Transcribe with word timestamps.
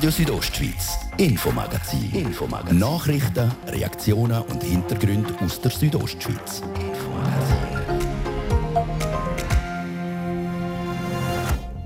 Radio 0.00 0.12
Südostschweiz, 0.12 0.98
Infomagazin. 1.18 2.10
Infomagazin. 2.14 2.78
Nachrichten, 2.78 3.52
Reaktionen 3.66 4.40
und 4.44 4.62
Hintergründe 4.62 5.34
aus 5.44 5.60
der 5.60 5.70
Südostschweiz. 5.70 6.62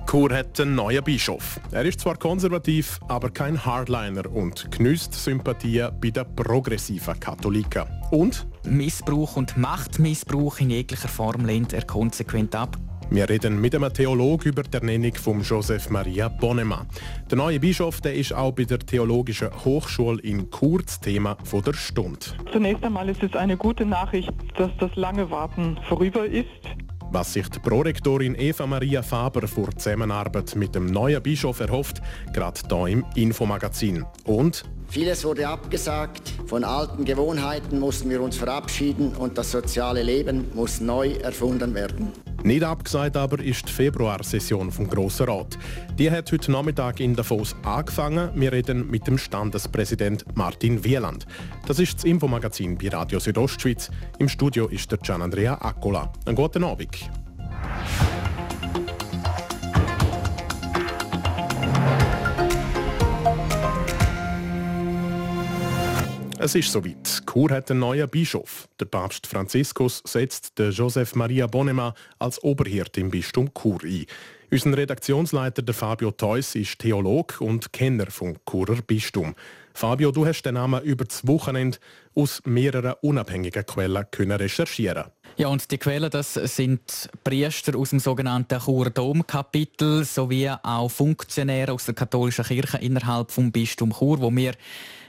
Chur 0.09 0.33
hat 0.33 0.61
einen 0.61 0.77
neuen 0.77 1.03
Bischof. 1.03 1.59
Er 1.73 1.85
ist 1.85 1.99
zwar 1.99 2.17
konservativ, 2.17 3.01
aber 3.09 3.31
kein 3.31 3.65
Hardliner 3.67 4.31
und 4.31 4.71
genießt 4.71 5.13
Sympathie 5.13 5.89
bei 6.01 6.11
den 6.11 6.37
progressiven 6.37 7.19
Katholiken. 7.19 7.83
Und? 8.13 8.47
Missbrauch 8.65 9.35
und 9.35 9.57
Machtmissbrauch 9.57 10.61
in 10.61 10.71
jeglicher 10.71 11.09
Form 11.09 11.47
lehnt 11.47 11.73
er 11.73 11.83
konsequent 11.83 12.55
ab. 12.55 12.79
Wir 13.11 13.29
reden 13.29 13.61
mit 13.61 13.75
einem 13.75 13.93
Theologen 13.93 14.49
über 14.49 14.63
die 14.63 14.73
Ernennung 14.73 15.15
von 15.15 15.43
Joseph 15.43 15.91
Maria 15.91 16.29
Bonema. 16.29 16.87
Der 17.31 17.37
neue 17.39 17.61
Bischof 17.61 18.01
der 18.01 18.15
ist 18.15 18.33
auch 18.33 18.53
bei 18.53 18.65
der 18.65 18.79
Theologischen 18.79 19.51
Hochschule 19.65 20.21
in 20.23 20.49
das 20.51 21.01
Thema 21.01 21.37
der 21.53 21.73
Stunde. 21.75 22.19
Zunächst 22.53 22.83
einmal 22.83 23.09
ist 23.09 23.23
es 23.23 23.35
eine 23.35 23.57
gute 23.57 23.85
Nachricht, 23.85 24.33
dass 24.57 24.71
das 24.79 24.95
lange 24.97 25.31
Warten 25.31 25.79
vorüber 25.89 26.25
ist. 26.27 26.47
Was 27.15 27.33
sich 27.33 27.49
die 27.49 27.61
Prorektorin 27.61 28.35
Eva 28.35 28.67
Maria 28.67 29.01
Faber 29.01 29.47
vor 29.47 29.71
Zusammenarbeit 29.71 30.57
mit 30.57 30.75
dem 30.75 30.87
neuen 30.87 31.23
Bischof 31.23 31.61
erhofft, 31.61 32.03
gerade 32.33 32.61
hier 32.69 32.89
im 32.89 33.05
Infomagazin. 33.15 34.05
Und 34.25 34.65
Vieles 34.89 35.25
wurde 35.25 35.47
abgesagt, 35.47 36.33
von 36.47 36.65
alten 36.65 37.05
Gewohnheiten 37.05 37.79
mussten 37.79 38.11
wir 38.11 38.21
uns 38.21 38.37
verabschieden 38.37 39.15
und 39.15 39.39
das 39.39 39.53
soziale 39.53 40.03
Leben 40.03 40.47
muss 40.55 40.81
neu 40.81 41.13
erfunden 41.13 41.75
werden. 41.75 42.13
Nicht 42.45 42.63
abgesagt 42.63 43.17
aber 43.17 43.43
ist 43.43 43.69
die 43.69 43.73
Februarsession 43.73 44.71
vom 44.71 44.87
Grossen 44.87 45.27
Rat. 45.29 45.59
Die 45.99 46.11
hat 46.11 46.31
heute 46.31 46.53
Nachmittag 46.53 47.01
in 47.01 47.17
Davos 47.17 47.57
angefangen. 47.65 48.29
Wir 48.35 48.53
reden 48.53 48.91
mit 48.91 49.07
dem 49.07 49.17
Standespräsident 49.17 50.27
Martin 50.37 50.85
Wieland. 50.85 51.27
Das 51.67 51.79
ist 51.79 51.95
das 51.97 52.05
Infomagazin 52.05 52.77
bei 52.77 52.91
Radio 52.91 53.19
Südostschweiz. 53.19 53.91
Im 54.19 54.29
Studio 54.29 54.69
ist 54.69 54.93
der 54.93 54.99
Gian 54.99 55.23
Andrea 55.23 55.55
Accola. 55.55 56.13
Einen 56.27 56.37
guten 56.37 56.65
Abend. 56.65 57.04
Es 66.45 66.55
ist 66.55 66.71
soweit. 66.71 67.23
Chur 67.25 67.51
hat 67.53 67.71
einen 67.71 67.81
neuen 67.81 68.07
Bischof. 68.07 68.69
Der 68.79 68.85
Papst 68.85 69.27
Franziskus 69.27 70.03
setzt 70.05 70.59
den 70.59 70.73
Joseph 70.73 71.15
Maria 71.15 71.47
Bonema 71.47 71.95
als 72.19 72.45
Oberhirt 72.45 72.99
im 72.99 73.09
Bistum 73.09 73.49
Chur 73.55 73.79
ein. 73.83 74.05
Unser 74.51 74.77
Redaktionsleiter 74.77 75.63
der 75.63 75.75
Fabio 75.75 76.11
Theus 76.11 76.55
ist 76.55 76.81
Theolog 76.81 77.41
und 77.41 77.73
Kenner 77.73 78.11
vom 78.11 78.37
Churer 78.47 78.83
Bistum. 78.87 79.35
Fabio, 79.73 80.13
du 80.13 80.27
hast 80.27 80.43
den 80.43 80.55
Namen 80.55 80.83
über 80.83 81.07
das 81.07 81.27
Wochenende 81.27 81.79
aus 82.15 82.43
mehreren 82.45 82.93
unabhängigen 83.01 83.65
Quellen 83.65 84.05
können 84.11 84.37
recherchieren. 84.37 85.05
Ja, 85.39 85.49
und 85.49 85.69
die 85.71 85.79
Quellen 85.79 86.11
das 86.11 86.35
sind 86.35 87.09
Priester 87.25 87.77
aus 87.77 87.91
dem 87.91 88.01
sogenannten 88.01 88.61
Churer 88.61 88.91
Domkapitel 88.91 90.05
sowie 90.05 90.51
auch 90.63 90.91
Funktionäre 90.91 91.73
aus 91.73 91.87
der 91.87 91.95
katholischen 91.95 92.45
Kirche 92.45 92.77
innerhalb 92.79 93.31
vom 93.31 93.51
Bistum 93.51 93.95
Chur, 93.95 94.21
wo 94.21 94.31
wir 94.31 94.53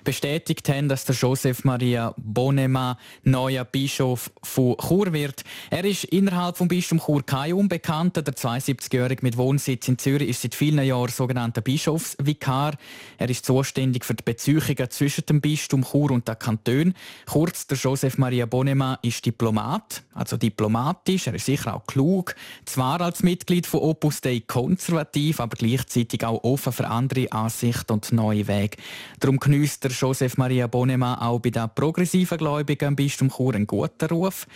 bestätigt 0.06 0.70
haben, 0.70 0.88
dass 0.88 1.04
der 1.04 1.16
Joseph 1.16 1.66
Maria 1.66 2.14
Bonema 2.16 2.98
neuer 3.24 3.66
Bischof 3.66 4.32
von 4.42 4.78
Chur 4.78 5.12
wird. 5.12 5.44
Er 5.70 5.84
ist 5.84 6.06
innerhalb 6.06 6.56
vom 6.56 6.70
Bistum 6.70 7.02
Chur 7.02 7.26
kein 7.26 7.54
Unbekannter. 7.54 8.22
Der 8.22 8.36
72-Jährige 8.36 9.24
mit 9.24 9.36
Wohnsitz 9.36 9.90
in 9.90 9.98
Zürich 9.98 10.30
ist 10.30 10.44
seit 10.44 10.56
vielen 10.56 10.86
Jahren 10.86 11.10
sogenannter 11.10 11.60
Bischofsvikar. 11.60 12.76
Er 13.18 13.30
ist 13.30 13.46
zuständig 13.46 14.06
für 14.06 14.14
die 14.14 14.24
Beziehungen 14.24 14.90
zwischen 14.90 15.26
dem 15.26 15.42
Bistum 15.42 15.84
Chur 15.84 16.12
und 16.12 16.28
den 16.30 16.40
Kantonen. 16.40 16.94
Kurz, 17.26 17.68
der 17.68 17.78
Joseph 17.78 18.18
Maria 18.18 18.46
Bonema 18.46 19.00
ist 19.02 19.26
Diplomat, 19.26 20.04
also 20.14 20.38
diplomatisch. 20.38 21.28
Er 21.28 21.34
ist 21.34 21.48
sicher 21.48 21.76
auch 21.76 21.86
klug. 21.88 22.36
Zwar 22.66 23.02
als 23.02 23.24
Mitglied 23.24 23.66
von 23.66 23.82
Opus 23.82 24.22
Dei 24.22 24.44
konservativ, 24.46 25.40
aber 25.40 25.58
gleichzeitig 25.58 26.24
auch 26.24 26.44
offen 26.44 26.72
für 26.72 26.88
andere 26.88 27.32
Ansichten 27.32 27.92
und 27.92 28.12
neue 28.12 28.48
Wege. 28.48 28.78
Darum 29.20 29.40
genießt 29.40 29.84
der 29.84 29.95
Joseph 30.02 30.38
Maria 30.38 30.68
Bonema 30.68 31.16
auch 31.22 31.40
bei 31.40 31.50
den 31.50 31.70
progressiven 31.74 32.38
Gläubigen 32.38 32.90
im 32.90 32.96
Bistum 32.96 33.30
Chur 33.30 33.56
einen 33.56 33.68
guten 33.68 34.10
Ruf. 34.10 34.48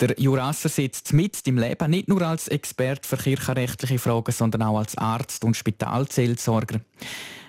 Der 0.00 0.18
Jurasser 0.18 0.68
sitzt 0.68 1.12
mit 1.12 1.46
im 1.46 1.58
Leben 1.58 1.90
nicht 1.90 2.08
nur 2.08 2.22
als 2.22 2.48
Experte 2.48 3.08
für 3.08 3.16
kirchenrechtliche 3.16 3.98
Fragen, 3.98 4.32
sondern 4.32 4.62
auch 4.62 4.78
als 4.78 4.96
Arzt 4.96 5.44
und 5.44 5.56
Spitalseelsorger. 5.56 6.80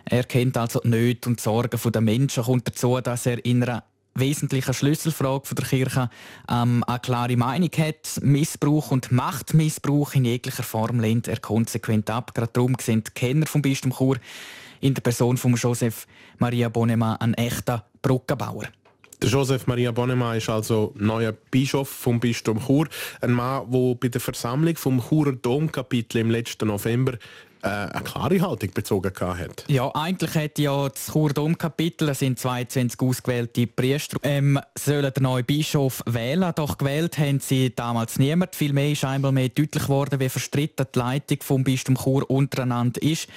Er 0.05 0.23
kennt 0.23 0.57
also 0.57 0.79
die 0.79 0.89
Nöte 0.89 1.29
und 1.29 1.39
Sorgen 1.39 1.79
der 1.91 2.01
Menschen, 2.01 2.43
kommt 2.43 2.67
dazu, 2.67 2.99
dass 3.01 3.25
er 3.25 3.43
in 3.45 3.63
einer 3.63 3.83
wesentlichen 4.13 4.73
Schlüsselfrage 4.73 5.55
der 5.55 5.65
Kirche 5.65 6.09
ähm, 6.49 6.83
eine 6.85 6.99
klare 6.99 7.37
Meinung 7.37 7.71
hat. 7.77 8.19
Missbrauch 8.21 8.91
und 8.91 9.11
Machtmissbrauch 9.11 10.13
in 10.13 10.25
jeglicher 10.25 10.63
Form 10.63 10.99
lehnt 10.99 11.27
er 11.27 11.39
konsequent 11.39 12.09
ab. 12.09 12.33
Gerade 12.33 12.51
darum 12.53 12.75
sind 12.79 13.07
die 13.07 13.11
Kenner 13.13 13.45
vom 13.45 13.61
Bistum 13.61 13.93
Chur 13.93 14.17
in 14.81 14.93
der 14.93 15.01
Person 15.01 15.37
von 15.37 15.55
Joseph 15.55 16.07
Maria 16.39 16.69
Bonema 16.69 17.15
ein 17.15 17.33
echter 17.35 17.85
Brückenbauer. 18.01 18.65
Der 19.21 19.29
Joseph 19.29 19.67
Maria 19.67 19.91
Bonema 19.91 20.35
ist 20.35 20.49
also 20.49 20.93
neuer 20.97 21.31
Bischof 21.31 21.87
vom 21.87 22.19
Bistum 22.19 22.59
Chur, 22.59 22.87
ein 23.21 23.31
Mann, 23.31 23.69
der 23.71 23.95
bei 23.95 24.07
der 24.07 24.19
Versammlung 24.19 24.75
vom 24.75 24.99
Churer 24.99 25.33
Domkapitel 25.33 26.17
im 26.17 26.31
letzten 26.31 26.67
November 26.67 27.13
äh, 27.61 27.67
eine 27.67 28.03
klare 28.03 28.41
Haltung 28.41 28.71
bezogen 28.73 29.11
hat. 29.19 29.63
Ja, 29.67 29.93
eigentlich 29.93 30.33
hat 30.33 30.57
ja 30.57 30.89
das 30.89 31.11
Chur 31.11 31.29
Domkapitel, 31.29 32.09
es 32.09 32.19
sind 32.19 32.39
22 32.39 32.99
ausgewählte 32.99 33.67
Priester, 33.67 34.17
ähm, 34.23 34.59
sollen 34.75 35.13
den 35.13 35.21
neuen 35.21 35.45
Bischof 35.45 36.01
wählen. 36.07 36.51
Doch 36.55 36.79
gewählt 36.79 37.19
haben 37.19 37.39
sie 37.39 37.75
damals 37.75 38.17
niemand. 38.17 38.55
Vielmehr 38.55 38.91
ist 38.91 39.05
einmal 39.05 39.31
mehr 39.31 39.49
deutlich 39.49 39.83
geworden, 39.83 40.19
wie 40.19 40.29
verstritten 40.29 40.87
die 40.95 40.97
Leitung 40.97 41.37
vom 41.41 41.63
Bistum 41.63 41.95
Chur 41.95 42.27
untereinander 42.27 42.99
ist. 43.03 43.27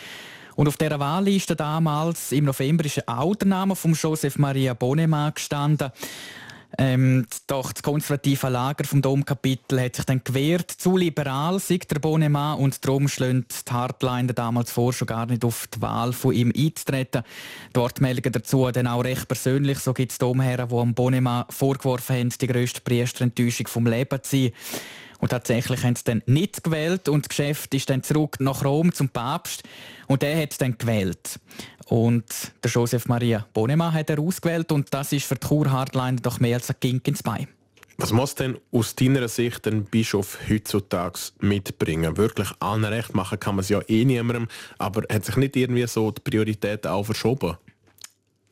Und 0.57 0.69
auf 0.69 0.77
dieser 0.77 1.01
Wahlliste 1.01 1.57
damals 1.57 2.33
im 2.33 2.45
November 2.45 2.85
ist 2.85 3.07
auch 3.09 3.35
der 3.35 3.49
Name 3.49 3.77
von 3.77 3.93
Joseph 3.93 4.39
Maria 4.39 4.75
Bonema 4.75 5.31
gestanden. 5.31 5.91
Ähm, 6.77 7.27
doch 7.47 7.73
das 7.73 7.83
konservative 7.83 8.49
Lager 8.49 8.85
vom 8.85 9.01
Domkapitel 9.01 9.81
hat 9.81 9.97
sich 9.97 10.05
dann 10.05 10.23
gewehrt. 10.25 10.71
Zu 10.71 10.97
liberal 10.97 11.61
sagt 11.61 11.93
der 11.93 12.01
Bonema 12.01 12.55
und 12.55 12.85
darum 12.85 13.07
schlönt 13.07 13.69
die 13.69 13.73
Hardliner 13.73 14.33
damals 14.33 14.73
vor, 14.73 14.93
schon 14.93 15.07
gar 15.07 15.27
nicht 15.27 15.45
auf 15.45 15.69
die 15.69 15.81
Wahl 15.81 16.13
von 16.13 16.35
ihm 16.35 16.53
einzutreten. 16.57 17.23
Dort 17.73 18.01
melden 18.01 18.33
dazu 18.33 18.69
dann 18.73 18.89
auch 18.89 19.05
recht 19.05 19.29
persönlich, 19.29 19.79
so 19.79 19.95
gibt 19.95 20.13
es 20.13 20.19
Domherren, 20.19 20.69
die 20.69 20.75
am 20.75 20.95
Bonema 20.95 21.47
vorgeworfen 21.51 22.17
haben, 22.17 22.29
die 22.31 22.47
grösste 22.47 22.81
Priesterenttäuschung 22.81 23.69
vom 23.69 23.87
Leben 23.87 24.23
zu 24.23 24.37
sein. 24.37 24.53
Und 25.25 25.31
tatsächlich 25.31 25.83
haben 25.83 25.97
sie 25.97 26.05
dann 26.05 26.23
nicht 26.27 26.63
gewählt 26.63 27.09
und 27.09 27.25
das 27.25 27.31
Geschäft 27.31 27.73
ist 27.73 27.89
dann 27.89 28.03
zurück 28.03 28.37
nach 28.41 28.63
Rom 28.63 28.93
zum 28.93 29.09
Papst 29.09 29.63
und 30.07 30.21
der 30.21 30.37
hat 30.37 30.61
dann 30.61 30.77
gewählt. 30.77 31.41
Und 31.87 32.27
der 32.63 32.71
Joseph 32.71 33.07
Maria 33.07 33.47
Bonema 33.55 33.91
hat 33.91 34.11
er 34.11 34.19
ausgewählt 34.19 34.71
und 34.71 34.93
das 34.93 35.13
ist 35.13 35.25
für 35.25 35.37
die 35.37 35.47
Kur-Hardliner 35.47 36.21
doch 36.21 36.41
mehr 36.41 36.57
als 36.57 36.69
ein 36.69 36.77
Gink 36.79 37.09
ins 37.09 37.23
Bein. 37.23 37.49
Was 37.97 38.13
muss 38.13 38.35
denn 38.35 38.59
aus 38.71 38.97
deiner 38.97 39.27
Sicht 39.29 39.67
ein 39.67 39.87
Bischof 39.87 40.41
heutzutage 40.47 41.19
mitbringen? 41.41 42.19
Wirklich 42.19 42.51
allen 42.61 42.85
recht 42.85 43.15
machen 43.15 43.41
kann 43.41 43.55
man 43.55 43.63
es 43.63 43.71
ja 43.71 43.81
eh 43.89 44.05
niemandem, 44.05 44.47
aber 44.77 45.05
hat 45.11 45.25
sich 45.25 45.37
nicht 45.37 45.57
irgendwie 45.57 45.87
so 45.87 46.11
die 46.11 46.21
Priorität 46.21 46.87
auch 46.87 47.05
verschoben? 47.05 47.57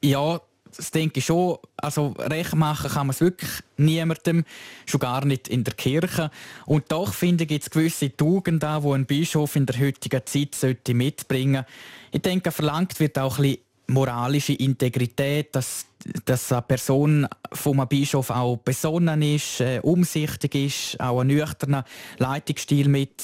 Ja, 0.03 0.41
das 0.77 0.91
denke 0.91 1.19
ich 1.19 1.27
schon. 1.27 1.59
Also 1.77 2.15
recht 2.19 2.55
machen 2.55 2.91
kann 2.91 3.07
man 3.07 3.15
es 3.15 3.21
wirklich 3.21 3.51
niemandem, 3.77 4.45
schon 4.87 5.01
gar 5.01 5.25
nicht 5.25 5.49
in 5.49 5.65
der 5.65 5.75
Kirche. 5.75 6.31
Und 6.67 6.91
doch 6.91 7.13
finde 7.13 7.45
ich, 7.45 7.49
gibt 7.49 7.65
es 7.65 7.71
gewisse 7.71 8.17
Tugenden, 8.17 8.83
die 8.83 8.89
ein 8.89 9.07
Bischof 9.07 9.57
in 9.57 9.67
der 9.67 9.79
heutigen 9.79 10.23
Zeit 10.25 10.55
sollte 10.55 10.95
mitbringen 10.95 11.65
sollte. 11.65 11.69
Ich 12.13 12.23
denke, 12.23 12.51
verlangt 12.51 12.99
wird 13.01 13.19
auch 13.19 13.39
ein 13.39 13.43
bisschen 13.43 13.59
moralische 13.89 14.55
Integrität, 14.55 15.55
dass, 15.55 15.87
dass 16.25 16.53
eine 16.53 16.63
Person 16.63 17.27
vom 17.53 17.87
Bischof 17.89 18.31
auch 18.31 18.57
besonnen 18.57 19.23
ist, 19.23 19.61
äh, 19.61 19.81
umsichtig 19.83 20.55
ist, 20.55 21.01
auch 21.01 21.21
einen 21.21 21.37
nüchternen 21.37 21.85
Leitungsstil 22.19 22.89
mit 22.89 23.23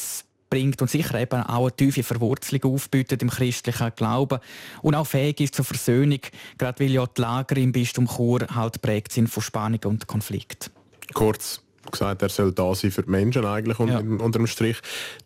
bringt 0.51 0.81
und 0.83 0.91
sicher 0.91 1.21
eben 1.21 1.43
auch 1.43 1.67
eine 1.67 1.77
tiefe 1.77 2.03
Verwurzelung 2.03 2.75
aufbietet 2.75 3.23
im 3.23 3.31
christlichen 3.31 3.93
Glauben 3.97 4.41
und 4.83 4.95
auch 4.95 5.07
fähig 5.07 5.41
ist 5.41 5.55
zur 5.55 5.65
Versöhnung, 5.65 6.21
gerade 6.57 6.81
weil 6.81 6.91
ja 6.91 7.07
die 7.07 7.21
Lager 7.21 7.57
im 7.57 7.73
Bistum 7.73 8.07
Chur 8.09 8.47
halt 8.55 8.81
prägt 8.83 9.13
sind 9.13 9.29
von 9.29 9.43
Spannung 9.43 9.81
und 9.85 10.07
Konflikt. 10.07 10.71
Kurz 11.15 11.63
gesagt, 11.91 12.23
er 12.23 12.29
soll 12.29 12.53
da 12.53 12.75
sein 12.75 12.91
für 12.91 13.03
die 13.03 13.11
Menschen 13.11 13.45
eigentlich 13.45 13.79
ja. 13.79 13.99
unter 13.99 14.39
dem 14.39 14.47
Strich. 14.47 14.79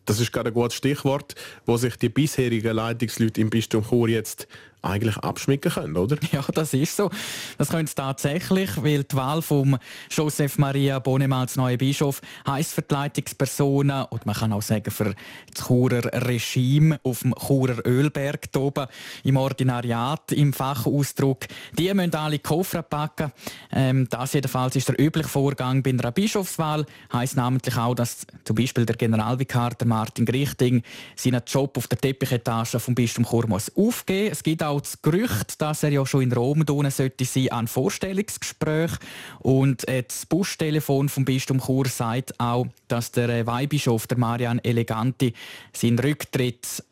Das 0.05 0.19
ist 0.19 0.31
gerade 0.31 0.49
ein 0.49 0.53
gutes 0.53 0.75
Stichwort, 0.75 1.35
wo 1.65 1.77
sich 1.77 1.97
die 1.97 2.09
bisherigen 2.09 2.75
Leitungsleute 2.75 3.41
im 3.41 3.49
Bistum 3.49 3.83
Chur 3.83 4.09
jetzt 4.09 4.47
eigentlich 4.83 5.17
abschmecken 5.17 5.71
können, 5.71 5.97
oder? 5.97 6.17
Ja, 6.31 6.43
das 6.53 6.73
ist 6.73 6.95
so. 6.95 7.11
Das 7.57 7.69
können 7.69 7.85
sie 7.85 7.93
tatsächlich, 7.93 8.71
weil 8.83 9.03
die 9.03 9.15
Wahl 9.15 9.41
von 9.41 9.77
Joseph 10.09 10.57
Maria 10.57 10.97
Bonema 10.97 11.41
als 11.41 11.55
neuer 11.55 11.77
Bischof 11.77 12.21
heisst 12.47 12.73
für 12.73 12.81
die 12.81 12.93
Leitungspersonen 12.93 14.05
und 14.09 14.25
man 14.25 14.35
kann 14.35 14.51
auch 14.51 14.63
sagen 14.63 14.89
für 14.89 15.13
das 15.53 15.65
Churer 15.65 16.05
Regime 16.27 16.99
auf 17.03 17.19
dem 17.19 17.35
Churer 17.35 17.85
Ölberg 17.85 18.49
oben 18.57 18.87
im 19.23 19.37
Ordinariat 19.37 20.31
im 20.31 20.53
Fachausdruck. 20.53 21.45
Die 21.77 21.93
müssen 21.93 22.15
alle 22.15 22.39
Koffer 22.39 22.81
packen. 22.81 23.31
Ähm, 23.71 24.07
das 24.09 24.33
jedenfalls 24.33 24.75
ist 24.75 24.89
der 24.89 24.99
übliche 24.99 25.29
Vorgang 25.29 25.83
bei 25.83 25.91
einer 25.91 26.11
Bischofswahl. 26.11 26.85
Heißt 27.11 27.35
namentlich 27.35 27.77
auch, 27.77 27.95
dass 27.95 28.25
zum 28.43 28.55
Beispiel 28.55 28.85
der 28.85 28.95
Generalvikar 28.95 29.71
der 29.71 29.87
Martin 29.87 30.25
Grichting 30.25 30.83
seinen 31.15 31.41
Job 31.45 31.77
auf 31.77 31.87
der 31.87 31.99
Teppichetage 31.99 32.79
vom 32.79 32.95
Bistum 32.95 33.25
Chur 33.25 33.47
muss 33.47 33.71
aufgeben. 33.75 34.31
Es 34.31 34.43
gibt 34.43 34.63
auch 34.63 34.72
das 34.79 35.01
Gerücht, 35.01 35.61
dass 35.61 35.83
er 35.83 35.91
ja 35.91 36.05
schon 36.05 36.23
in 36.23 36.31
Rom 36.31 36.65
tun 36.65 36.89
sollte 36.89 37.25
sein 37.25 37.51
an 37.51 37.67
Vorstellungsgespräch 37.67 38.91
und 39.39 39.85
das 39.87 40.25
Bustelefon 40.25 41.09
vom 41.09 41.25
Bistum 41.25 41.59
Chur 41.59 41.87
sagt 41.87 42.39
auch, 42.39 42.67
dass 42.87 43.11
der 43.11 43.45
Weihbischof, 43.45 44.07
der 44.07 44.17
Marian 44.17 44.59
Eleganti, 44.59 45.33
seinen 45.73 45.99
Rücktritt 45.99 46.83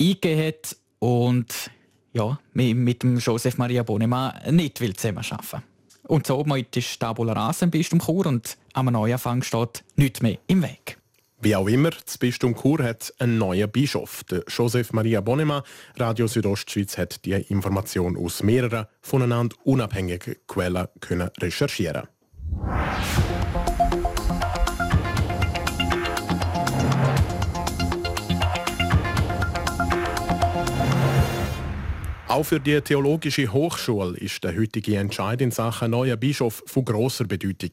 eingegeben 0.00 0.46
hat 0.46 0.76
und 0.98 1.70
ja, 2.12 2.38
mit 2.52 3.02
dem 3.02 3.18
Josef 3.18 3.58
Maria 3.58 3.82
Bonema 3.82 4.34
nicht 4.50 4.80
will 4.80 4.94
zusammenarbeiten 4.96 5.62
Und 6.04 6.26
somit 6.26 6.76
ist 6.76 6.98
Tabula 6.98 7.32
Rasa 7.32 7.64
im 7.64 7.70
Bistum 7.70 8.00
Chur 8.00 8.26
und 8.26 8.56
am 8.72 8.86
Neuanfang 8.86 9.42
steht 9.42 9.84
nichts 9.96 10.22
mehr 10.22 10.38
im 10.46 10.62
Weg. 10.62 10.97
Wie 11.40 11.54
auch 11.54 11.68
immer, 11.68 11.90
das 11.90 12.18
Bistum 12.18 12.56
Chur 12.56 12.82
hat 12.82 13.14
einen 13.20 13.38
neuen 13.38 13.70
Bischof. 13.70 14.24
Der 14.24 14.42
Joseph 14.48 14.92
Maria 14.92 15.20
Bonema, 15.20 15.62
Radio 15.96 16.26
Südostschweiz, 16.26 16.98
hat 16.98 17.24
die 17.24 17.32
Information 17.32 18.16
aus 18.16 18.42
mehreren 18.42 18.86
voneinander 19.00 19.54
unabhängigen 19.62 20.34
Quellen 20.48 20.88
können 21.00 21.30
recherchieren 21.40 22.08
Auch 32.28 32.44
für 32.44 32.60
die 32.60 32.78
Theologische 32.82 33.50
Hochschule 33.50 34.18
ist 34.18 34.44
der 34.44 34.54
heutige 34.54 34.98
Entscheid 34.98 35.40
in 35.40 35.50
Sachen 35.50 35.92
neuer 35.92 36.16
Bischof 36.16 36.62
von 36.66 36.84
großer 36.84 37.24
Bedeutung. 37.24 37.70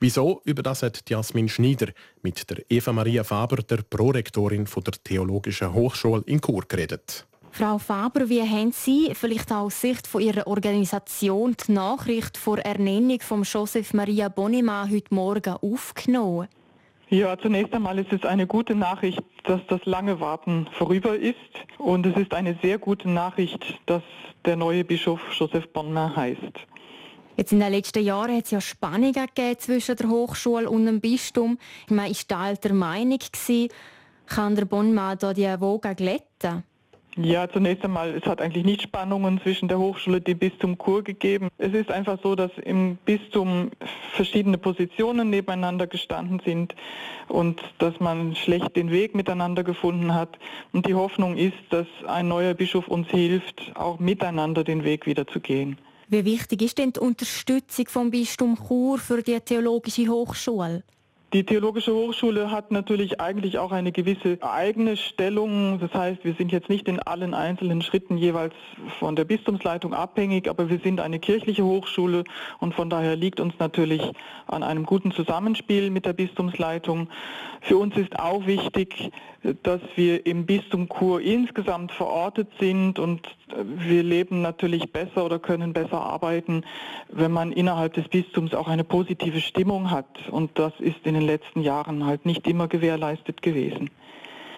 Wieso? 0.00 0.40
Über 0.44 0.62
das 0.62 0.82
hat 0.82 1.02
Jasmin 1.10 1.46
Schneider 1.46 1.88
mit 2.22 2.48
der 2.48 2.64
Eva 2.70 2.94
Maria 2.94 3.22
Faber, 3.22 3.56
der 3.56 3.82
Prorektorin 3.82 4.64
der 4.64 4.92
Theologischen 5.04 5.74
Hochschule 5.74 6.22
in 6.24 6.40
Chur, 6.40 6.62
geredet. 6.66 7.26
Frau 7.50 7.76
Faber, 7.76 8.30
wie 8.30 8.40
haben 8.40 8.72
Sie 8.72 9.12
vielleicht 9.14 9.52
aus 9.52 9.78
Sicht 9.78 10.06
von 10.06 10.22
Ihrer 10.22 10.46
Organisation 10.46 11.54
die 11.66 11.72
Nachricht 11.72 12.38
vor 12.38 12.58
Ernennung 12.60 13.20
von 13.20 13.42
Joseph 13.42 13.92
Maria 13.92 14.30
Bonima 14.30 14.88
heute 14.90 15.14
Morgen 15.14 15.52
aufgenommen? 15.60 16.48
Ja, 17.10 17.38
zunächst 17.38 17.72
einmal 17.72 17.98
ist 17.98 18.12
es 18.12 18.22
eine 18.24 18.46
gute 18.46 18.74
Nachricht, 18.74 19.22
dass 19.44 19.60
das 19.68 19.82
lange 19.86 20.20
Warten 20.20 20.66
vorüber 20.72 21.16
ist. 21.16 21.36
Und 21.78 22.04
es 22.04 22.14
ist 22.18 22.34
eine 22.34 22.58
sehr 22.60 22.78
gute 22.78 23.08
Nachricht, 23.08 23.80
dass 23.86 24.02
der 24.44 24.56
neue 24.56 24.84
Bischof 24.84 25.20
Joseph 25.32 25.68
Bonner 25.72 26.14
heißt. 26.14 26.42
Jetzt 27.38 27.52
in 27.52 27.60
den 27.60 27.72
letzten 27.72 28.04
Jahren 28.04 28.36
hat 28.36 28.44
es 28.44 28.50
ja 28.50 28.60
Spannungen 28.60 29.26
zwischen 29.58 29.96
der 29.96 30.08
Hochschule 30.10 30.68
und 30.68 30.84
dem 30.84 31.00
Bistum. 31.00 31.56
Man 31.88 32.10
war 32.10 32.16
da 32.28 32.40
alter 32.40 32.74
Meinung. 32.74 33.20
Kann 34.26 34.54
der 34.54 34.66
Bonner 34.66 35.16
da 35.16 35.32
die 35.32 35.46
Wogen 35.60 35.96
glätten? 35.96 36.64
Ja, 37.20 37.50
zunächst 37.50 37.84
einmal, 37.84 38.14
es 38.14 38.24
hat 38.26 38.40
eigentlich 38.40 38.64
nicht 38.64 38.82
Spannungen 38.82 39.40
zwischen 39.42 39.66
der 39.66 39.80
Hochschule 39.80 40.18
und 40.18 40.28
dem 40.28 40.38
Bistum 40.38 40.78
Chur 40.78 41.02
gegeben. 41.02 41.48
Es 41.58 41.74
ist 41.74 41.90
einfach 41.90 42.18
so, 42.22 42.36
dass 42.36 42.52
im 42.62 42.96
Bistum 43.04 43.72
verschiedene 44.12 44.56
Positionen 44.56 45.28
nebeneinander 45.28 45.88
gestanden 45.88 46.40
sind 46.44 46.76
und 47.26 47.60
dass 47.78 47.98
man 47.98 48.36
schlecht 48.36 48.76
den 48.76 48.92
Weg 48.92 49.16
miteinander 49.16 49.64
gefunden 49.64 50.14
hat. 50.14 50.38
Und 50.72 50.86
die 50.86 50.94
Hoffnung 50.94 51.36
ist, 51.36 51.56
dass 51.70 51.88
ein 52.06 52.28
neuer 52.28 52.54
Bischof 52.54 52.86
uns 52.86 53.08
hilft, 53.08 53.72
auch 53.74 53.98
miteinander 53.98 54.62
den 54.62 54.84
Weg 54.84 55.04
wieder 55.06 55.26
zu 55.26 55.40
gehen. 55.40 55.76
Wie 56.06 56.24
wichtig 56.24 56.62
ist 56.62 56.78
denn 56.78 56.92
die 56.92 57.00
Unterstützung 57.00 57.86
vom 57.88 58.10
Bistum 58.12 58.56
Chur 58.68 58.98
für 58.98 59.24
die 59.24 59.40
Theologische 59.40 60.06
Hochschule? 60.06 60.84
Die 61.34 61.44
Theologische 61.44 61.92
Hochschule 61.92 62.50
hat 62.50 62.70
natürlich 62.70 63.20
eigentlich 63.20 63.58
auch 63.58 63.70
eine 63.70 63.92
gewisse 63.92 64.38
eigene 64.40 64.96
Stellung. 64.96 65.78
Das 65.78 65.92
heißt, 65.92 66.24
wir 66.24 66.32
sind 66.32 66.50
jetzt 66.52 66.70
nicht 66.70 66.88
in 66.88 67.00
allen 67.00 67.34
einzelnen 67.34 67.82
Schritten 67.82 68.16
jeweils 68.16 68.54
von 68.98 69.14
der 69.14 69.24
Bistumsleitung 69.24 69.92
abhängig, 69.92 70.48
aber 70.48 70.70
wir 70.70 70.78
sind 70.78 71.00
eine 71.00 71.18
kirchliche 71.18 71.66
Hochschule 71.66 72.24
und 72.60 72.74
von 72.74 72.88
daher 72.88 73.14
liegt 73.14 73.40
uns 73.40 73.52
natürlich 73.58 74.00
an 74.46 74.62
einem 74.62 74.86
guten 74.86 75.12
Zusammenspiel 75.12 75.90
mit 75.90 76.06
der 76.06 76.14
Bistumsleitung. 76.14 77.10
Für 77.60 77.76
uns 77.76 77.94
ist 77.98 78.18
auch 78.18 78.46
wichtig, 78.46 79.10
dass 79.62 79.80
wir 79.94 80.26
im 80.26 80.46
Bistum 80.46 80.88
Chur 80.88 81.20
insgesamt 81.20 81.92
verortet 81.92 82.48
sind 82.58 82.98
und 82.98 83.28
wir 83.56 84.02
leben 84.02 84.42
natürlich 84.42 84.92
besser 84.92 85.24
oder 85.24 85.38
können 85.38 85.72
besser 85.72 86.00
arbeiten, 86.00 86.64
wenn 87.08 87.32
man 87.32 87.52
innerhalb 87.52 87.94
des 87.94 88.08
Bistums 88.08 88.54
auch 88.54 88.68
eine 88.68 88.84
positive 88.84 89.40
Stimmung 89.40 89.90
hat. 89.90 90.28
Und 90.30 90.58
das 90.58 90.72
ist 90.78 90.98
in 91.04 91.14
den 91.14 91.22
letzten 91.22 91.62
Jahren 91.62 92.04
halt 92.04 92.26
nicht 92.26 92.46
immer 92.46 92.68
gewährleistet 92.68 93.42
gewesen. 93.42 93.90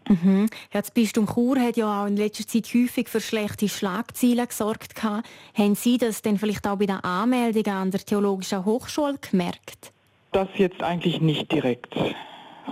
Mhm. 0.09 0.49
Ja, 0.73 0.81
das 0.81 0.91
Bistum 0.91 1.27
Chur 1.27 1.61
hat 1.61 1.77
ja 1.77 2.03
auch 2.03 2.07
in 2.07 2.17
letzter 2.17 2.47
Zeit 2.47 2.67
häufig 2.75 3.09
für 3.09 3.21
schlechte 3.21 3.69
Schlagzeilen 3.69 4.49
gesorgt. 4.49 4.95
Haben 5.03 5.75
Sie 5.75 5.99
das 5.99 6.23
denn 6.23 6.39
vielleicht 6.39 6.67
auch 6.67 6.77
bei 6.77 6.87
der 6.87 7.05
Anmeldung 7.05 7.73
an 7.73 7.91
der 7.91 8.01
Theologischen 8.01 8.65
Hochschule 8.65 9.19
gemerkt? 9.19 9.93
Das 10.33 10.49
jetzt 10.57 10.83
eigentlich 10.83 11.21
nicht 11.21 11.53
direkt. 11.53 11.95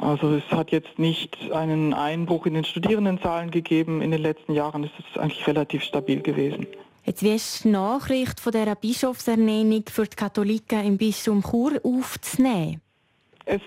Also 0.01 0.35
es 0.35 0.45
hat 0.51 0.71
jetzt 0.71 0.99
nicht 0.99 1.53
einen 1.53 1.95
Einbruch 1.95 2.47
in 2.47 2.55
den 2.55 2.65
Studierendenzahlen 2.65 3.51
gegeben. 3.51 4.01
In 4.01 4.11
den 4.11 4.23
letzten 4.23 4.55
Jahren 4.55 4.85
ist 4.85 4.93
es 4.99 5.21
eigentlich 5.21 5.47
relativ 5.47 5.83
stabil 5.83 6.21
gewesen. 6.21 6.67
Jetzt 7.05 7.23
wie 7.23 7.35
ist 7.35 7.65
die 7.65 7.69
Nachricht 7.69 8.39
von 8.39 8.53
dieser 8.53 8.75
Bischofsernennung 8.75 9.85
für 9.91 10.05
die 10.05 10.17
Katholiken 10.17 10.85
im 10.85 10.99
Bistum 10.99 11.43
Chur 11.43 11.81
aufzunehmen? 11.83 12.83
Es 13.51 13.63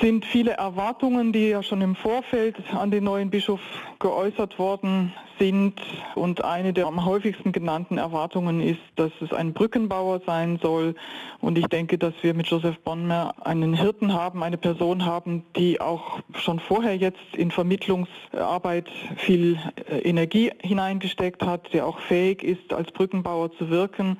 sind 0.00 0.24
viele 0.24 0.52
Erwartungen, 0.52 1.30
die 1.30 1.50
ja 1.50 1.62
schon 1.62 1.82
im 1.82 1.94
Vorfeld 1.94 2.56
an 2.72 2.90
den 2.90 3.04
neuen 3.04 3.28
Bischof 3.28 3.60
geäußert 3.98 4.58
worden 4.58 5.12
sind. 5.38 5.74
Und 6.14 6.42
eine 6.42 6.72
der 6.72 6.86
am 6.86 7.04
häufigsten 7.04 7.52
genannten 7.52 7.98
Erwartungen 7.98 8.62
ist, 8.62 8.80
dass 8.96 9.12
es 9.20 9.34
ein 9.34 9.52
Brückenbauer 9.52 10.22
sein 10.24 10.58
soll. 10.62 10.94
Und 11.42 11.58
ich 11.58 11.66
denke, 11.66 11.98
dass 11.98 12.14
wir 12.22 12.32
mit 12.32 12.46
Joseph 12.46 12.78
Bonner 12.78 13.34
einen 13.44 13.74
Hirten 13.74 14.14
haben, 14.14 14.42
eine 14.42 14.56
Person 14.56 15.04
haben, 15.04 15.44
die 15.54 15.82
auch 15.82 16.20
schon 16.38 16.58
vorher 16.58 16.96
jetzt 16.96 17.36
in 17.36 17.50
Vermittlungsarbeit 17.50 18.88
viel 19.16 19.58
äh, 19.90 19.98
Energie 19.98 20.50
hineingesteckt 20.62 21.42
hat, 21.42 21.74
der 21.74 21.86
auch 21.86 21.98
fähig 22.00 22.42
ist, 22.42 22.72
als 22.72 22.90
Brückenbauer 22.90 23.52
zu 23.58 23.68
wirken. 23.68 24.16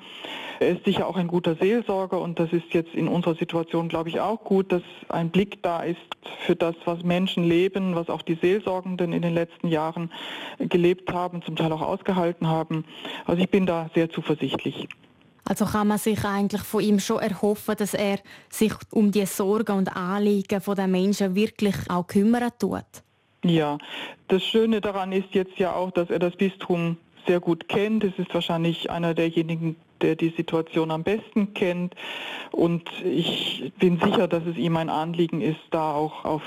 Er 0.59 0.71
ist 0.71 0.85
sicher 0.85 1.07
auch 1.07 1.17
ein 1.17 1.29
guter 1.29 1.55
Seelsorger 1.55 2.21
und 2.21 2.39
das 2.39 2.53
ist 2.53 2.73
jetzt 2.73 2.95
in 2.95 3.09
unserer 3.09 3.35
Situation, 3.35 3.89
glaube 3.89 4.09
ich, 4.09 4.21
auch 4.21 4.43
gut, 4.43 4.73
dass 4.73 4.83
ein 5.09 5.31
Blick 5.31 5.63
da 5.63 5.83
ist 5.83 5.99
für 6.47 6.57
das, 6.57 6.75
was 6.85 7.03
Menschen 7.03 7.45
leben, 7.45 7.95
was 7.95 8.09
auch 8.09 8.23
die 8.23 8.39
Seelsorgenden 8.41 9.13
in 9.13 9.23
den 9.23 9.35
letzten 9.35 9.69
Jahren 9.69 10.13
gelebt 10.59 11.13
haben, 11.13 11.43
zum 11.43 11.57
Teil 11.57 11.73
auch 11.73 11.83
ausgehalten 11.83 12.47
haben. 12.47 12.85
Also 13.25 13.43
ich 13.43 13.51
bin 13.51 13.67
da 13.67 13.91
sehr 13.95 14.11
zuversichtlich. 14.11 14.89
Also 15.49 15.65
kann 15.65 15.87
man 15.87 15.99
sich 15.99 16.25
eigentlich 16.25 16.63
von 16.63 16.83
ihm 16.83 16.99
schon 16.99 17.21
erhoffen, 17.21 17.77
dass 17.77 17.95
er 17.95 18.19
sich 18.49 18.73
um 18.91 19.13
die 19.13 19.27
Sorgen 19.27 19.79
und 19.79 19.97
Anliegen 19.97 20.61
der 20.77 20.87
Menschen 20.89 21.37
wirklich 21.37 21.77
auch 21.89 22.07
kümmern 22.07 22.51
tut? 22.59 22.85
Ja, 23.45 23.79
das 24.27 24.43
Schöne 24.43 24.81
daran 24.81 25.13
ist 25.13 25.29
jetzt 25.33 25.57
ja 25.59 25.73
auch, 25.73 25.93
dass 25.93 26.11
er 26.11 26.19
das 26.19 26.35
Bistum 26.35 26.97
sehr 27.29 27.39
gut 27.39 27.69
kennt. 27.69 28.03
Es 28.03 28.19
ist 28.19 28.35
wahrscheinlich 28.35 28.91
einer 28.91 29.15
derjenigen, 29.15 29.77
der 30.03 30.17
die 30.17 30.33
Situation 30.37 30.91
am 30.91 31.03
besten 31.03 31.55
kennt. 31.55 31.95
Und 32.53 32.89
ich 33.05 33.73
bin 33.79 34.01
sicher, 34.01 34.29
dass 34.29 34.45
es 34.47 34.57
ihm 34.57 34.77
ein 34.77 34.89
Anliegen 34.89 35.41
ist, 35.41 35.61
da 35.71 35.93
auch 35.93 36.25
auf 36.25 36.43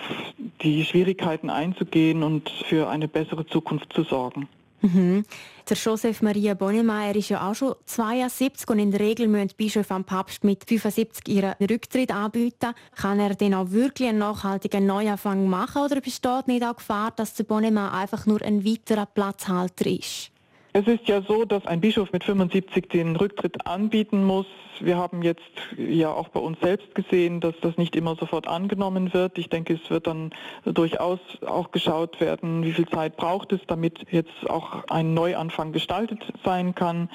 die 0.62 0.86
Schwierigkeiten 0.86 1.50
einzugehen 1.50 2.24
und 2.24 2.50
für 2.68 2.90
eine 2.90 3.08
bessere 3.08 3.46
Zukunft 3.46 3.94
zu 3.94 4.04
sorgen. 4.04 4.48
Mhm. 4.82 5.26
Der 5.70 5.78
Joseph 5.78 6.22
Maria 6.22 6.54
Bonnemeyer 6.54 7.16
ist 7.16 7.30
ja 7.30 7.50
auch 7.50 7.54
schon 7.54 7.76
72 7.86 8.68
und 8.70 8.80
in 8.80 8.92
der 8.92 9.02
Regel 9.02 9.28
müssen 9.28 9.50
die 9.50 9.56
Bischöfe 9.56 9.94
am 9.94 10.04
Papst 10.04 10.44
mit 10.44 10.64
75 10.68 11.28
ihren 11.28 11.54
Rücktritt 11.60 12.12
anbieten. 12.12 12.74
Kann 12.96 13.20
er 13.20 13.36
denn 13.36 13.54
auch 13.54 13.72
wirklich 13.72 14.10
einen 14.10 14.20
nachhaltigen 14.20 14.86
Neuanfang 14.86 15.48
machen 15.48 15.84
oder 15.84 16.02
besteht 16.02 16.48
nicht 16.48 16.64
auch 16.64 16.78
Gefahr, 16.78 17.12
dass 17.16 17.34
der 17.36 17.44
Bonnemeyer 17.44 17.94
einfach 17.94 18.26
nur 18.26 18.42
ein 18.42 18.66
weiterer 18.66 19.06
Platzhalter 19.06 19.86
ist? 19.88 20.32
Es 20.72 20.86
ist 20.86 21.08
ja 21.08 21.24
so, 21.24 21.46
dass 21.46 21.66
ein 21.66 21.82
Bischof 21.82 22.12
mit 22.12 22.24
75 22.24 22.90
den 22.90 23.16
Rücktritt 23.16 23.66
anbieten 23.66 24.24
muss. 24.24 24.46
Wir 24.80 24.98
haben 24.98 25.24
jetzt 25.24 25.42
ja 25.78 26.12
auch 26.12 26.30
bei 26.30 26.40
uns 26.40 26.60
selbst 26.62 26.94
gesehen, 26.94 27.42
dass 27.42 27.56
das 27.62 27.76
nicht 27.78 27.96
immer 27.96 28.16
sofort 28.16 28.48
angenommen 28.48 29.12
wird. 29.12 29.40
Ich 29.40 29.50
denke, 29.50 29.74
es 29.74 29.90
wird 29.90 30.06
dann 30.06 30.30
durchaus 30.66 31.20
auch 31.44 31.72
geschaut 31.72 32.22
werden, 32.22 32.64
wie 32.64 32.72
viel 32.72 32.88
Zeit 32.88 33.18
braucht 33.18 33.52
es, 33.52 33.62
damit 33.66 34.06
jetzt 34.12 34.48
auch 34.48 34.88
ein 34.90 35.16
Neuanfang 35.16 35.72
gestaltet 35.72 36.22
sein 36.46 36.76
kann. 36.76 37.10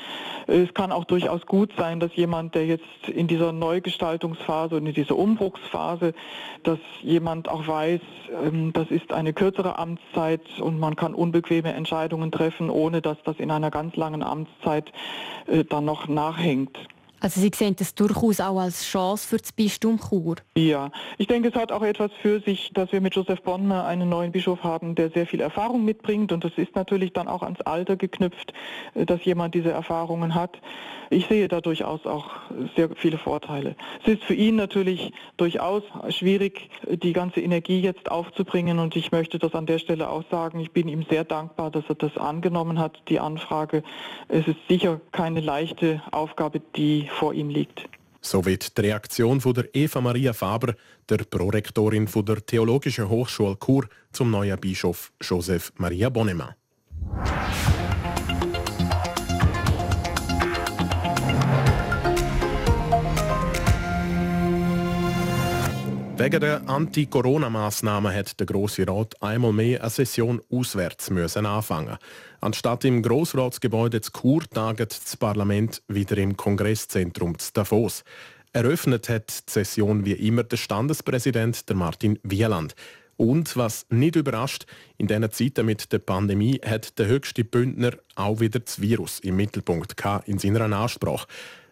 Es 0.48 0.74
kann 0.74 0.90
auch 0.90 1.04
durchaus 1.04 1.46
gut 1.46 1.72
sein, 1.78 2.00
dass 2.00 2.14
jemand, 2.16 2.56
der 2.56 2.66
jetzt 2.66 3.08
in 3.08 3.28
dieser 3.28 3.52
Neugestaltungsphase 3.52 4.76
und 4.76 4.86
in 4.86 4.94
dieser 4.94 5.16
Umbruchsphase, 5.16 6.12
dass 6.64 6.80
jemand 7.02 7.48
auch 7.48 7.68
weiß, 7.68 8.00
ähm, 8.44 8.72
das 8.72 8.90
ist 8.90 9.12
eine 9.12 9.32
kürzere 9.32 9.78
Amtszeit 9.78 10.42
und 10.58 10.80
man 10.80 10.96
kann 10.96 11.14
unbequeme 11.14 11.72
Entscheidungen 11.72 12.32
treffen, 12.32 12.68
ohne 12.68 13.00
dass 13.00 13.16
das 13.24 13.38
in 13.44 13.50
einer 13.50 13.70
ganz 13.70 13.94
langen 13.94 14.22
Amtszeit 14.22 14.90
äh, 15.46 15.64
dann 15.64 15.84
noch 15.84 16.08
nachhängt. 16.08 16.76
Also 17.24 17.40
Sie 17.40 17.50
sehen 17.54 17.74
das 17.74 17.94
durchaus 17.94 18.38
auch 18.38 18.58
als 18.58 18.84
Chance 18.84 19.26
für 19.26 19.38
das 19.38 19.50
Bistum 19.50 19.98
Chur? 19.98 20.34
Ja, 20.58 20.90
ich 21.16 21.26
denke, 21.26 21.48
es 21.48 21.54
hat 21.54 21.72
auch 21.72 21.80
etwas 21.80 22.10
für 22.20 22.40
sich, 22.40 22.70
dass 22.74 22.92
wir 22.92 23.00
mit 23.00 23.14
Josef 23.14 23.40
Bonner 23.40 23.86
einen 23.86 24.10
neuen 24.10 24.30
Bischof 24.30 24.62
haben, 24.62 24.94
der 24.94 25.08
sehr 25.08 25.26
viel 25.26 25.40
Erfahrung 25.40 25.86
mitbringt 25.86 26.32
und 26.32 26.44
das 26.44 26.52
ist 26.56 26.76
natürlich 26.76 27.14
dann 27.14 27.26
auch 27.26 27.42
ans 27.42 27.62
Alter 27.62 27.96
geknüpft, 27.96 28.52
äh, 28.94 29.06
dass 29.06 29.24
jemand 29.24 29.54
diese 29.54 29.70
Erfahrungen 29.70 30.34
hat. 30.34 30.58
Ich 31.08 31.26
sehe 31.26 31.48
da 31.48 31.62
durchaus 31.62 32.04
auch 32.04 32.30
sehr 32.76 32.90
viele 32.94 33.16
Vorteile. 33.16 33.74
Es 34.02 34.14
ist 34.14 34.24
für 34.24 34.34
ihn 34.34 34.56
natürlich 34.56 35.12
durchaus 35.38 35.82
schwierig, 36.10 36.68
die 36.86 37.14
ganze 37.14 37.40
Energie 37.40 37.80
jetzt 37.80 38.10
aufzubringen 38.10 38.78
und 38.78 38.96
ich 38.96 39.12
möchte 39.12 39.38
das 39.38 39.54
an 39.54 39.64
der 39.64 39.78
Stelle 39.78 40.10
auch 40.10 40.24
sagen. 40.30 40.60
Ich 40.60 40.72
bin 40.72 40.88
ihm 40.88 41.06
sehr 41.08 41.24
dankbar, 41.24 41.70
dass 41.70 41.84
er 41.88 41.94
das 41.94 42.18
angenommen 42.18 42.78
hat, 42.78 43.00
die 43.08 43.20
Anfrage. 43.20 43.82
Es 44.28 44.46
ist 44.46 44.58
sicher 44.68 45.00
keine 45.12 45.40
leichte 45.40 46.02
Aufgabe, 46.10 46.60
die 46.76 47.08
vor 47.14 47.34
ihm 47.34 47.48
liegt. 47.48 47.88
So 48.20 48.44
wird 48.46 48.76
die 48.78 48.80
Reaktion 48.80 49.40
von 49.40 49.52
der 49.52 49.74
Eva 49.74 50.00
Maria 50.00 50.32
Faber, 50.32 50.74
der 51.08 51.18
Prorektorin 51.18 52.08
von 52.08 52.24
der 52.24 52.44
Theologischen 52.44 53.08
Hochschule 53.08 53.56
Chur, 53.62 53.86
zum 54.12 54.30
neuen 54.30 54.58
Bischof 54.58 55.12
Joseph 55.20 55.72
Maria 55.76 56.08
Bonnemann. 56.08 56.54
Wegen 66.16 66.40
der 66.40 66.68
Anti-Corona-Massnahmen 66.68 68.14
hat 68.14 68.38
der 68.38 68.46
Grosse 68.46 68.86
Rat 68.86 69.20
einmal 69.20 69.52
mehr 69.52 69.80
eine 69.80 69.90
Session 69.90 70.40
auswärts 70.48 71.10
müssen 71.10 71.44
anfangen. 71.44 71.98
Anstatt 72.40 72.84
im 72.84 73.02
Grossratsgebäude 73.02 74.00
zu 74.00 74.12
Chur 74.12 74.44
taget 74.48 74.92
das 74.92 75.16
Parlament 75.16 75.82
wieder 75.88 76.16
im 76.18 76.36
Kongresszentrum 76.36 77.36
zu 77.40 77.52
Davos. 77.52 78.04
Eröffnet 78.52 79.08
hat 79.08 79.48
die 79.48 79.52
Session 79.52 80.04
wie 80.04 80.12
immer 80.12 80.44
der 80.44 80.56
Standespräsident 80.56 81.68
der 81.68 81.74
Martin 81.74 82.20
Wieland. 82.22 82.76
Und 83.16 83.56
was 83.56 83.84
nicht 83.90 84.14
überrascht, 84.14 84.66
in 84.96 85.08
diesen 85.08 85.30
Zeiten 85.32 85.66
mit 85.66 85.92
der 85.92 85.98
Pandemie 85.98 86.60
hat 86.64 86.96
der 86.98 87.06
höchste 87.06 87.42
Bündner 87.42 87.92
auch 88.14 88.38
wieder 88.38 88.60
das 88.60 88.80
Virus 88.80 89.18
im 89.18 89.34
Mittelpunkt 89.34 89.96
in 90.26 90.38
seiner 90.38 90.60
Ansprache. 90.76 91.26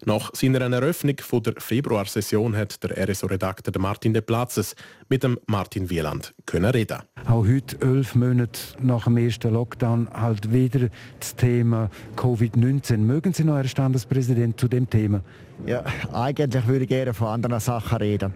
Nach 0.05 0.31
seiner 0.35 0.61
Eröffnung 0.61 1.15
der 1.45 1.55
Februarsession 1.59 2.57
hat 2.57 2.83
der 2.83 3.09
RSO-Redakteur 3.09 3.81
Martin 3.81 4.13
De 4.13 4.21
Platzes 4.21 4.75
mit 5.09 5.23
dem 5.23 5.39
Martin 5.47 5.91
Wieland 5.91 6.35
können 6.45 6.73
reden. 6.73 6.99
Auch 7.29 7.47
heute, 7.47 7.81
elf 7.81 8.17
Monate 8.17 8.61
nach 8.81 9.05
dem 9.05 9.17
ersten 9.17 9.53
Lockdown, 9.53 10.09
halt 10.13 10.53
wieder 10.53 10.89
das 11.21 11.37
Thema 11.37 11.89
Covid-19. 12.17 12.97
Mögen 12.97 13.33
Sie 13.33 13.45
noch, 13.45 13.57
Herr 13.57 13.69
Standespräsident, 13.69 14.59
zu 14.59 14.67
dem 14.67 14.91
Thema? 14.91 15.23
Ja, 15.67 15.85
eigentlich 16.13 16.67
würde 16.67 16.85
ich 16.85 16.89
gerne 16.89 17.15
von 17.15 17.29
anderen 17.29 17.61
Sachen 17.61 17.99
reden. 17.99 18.35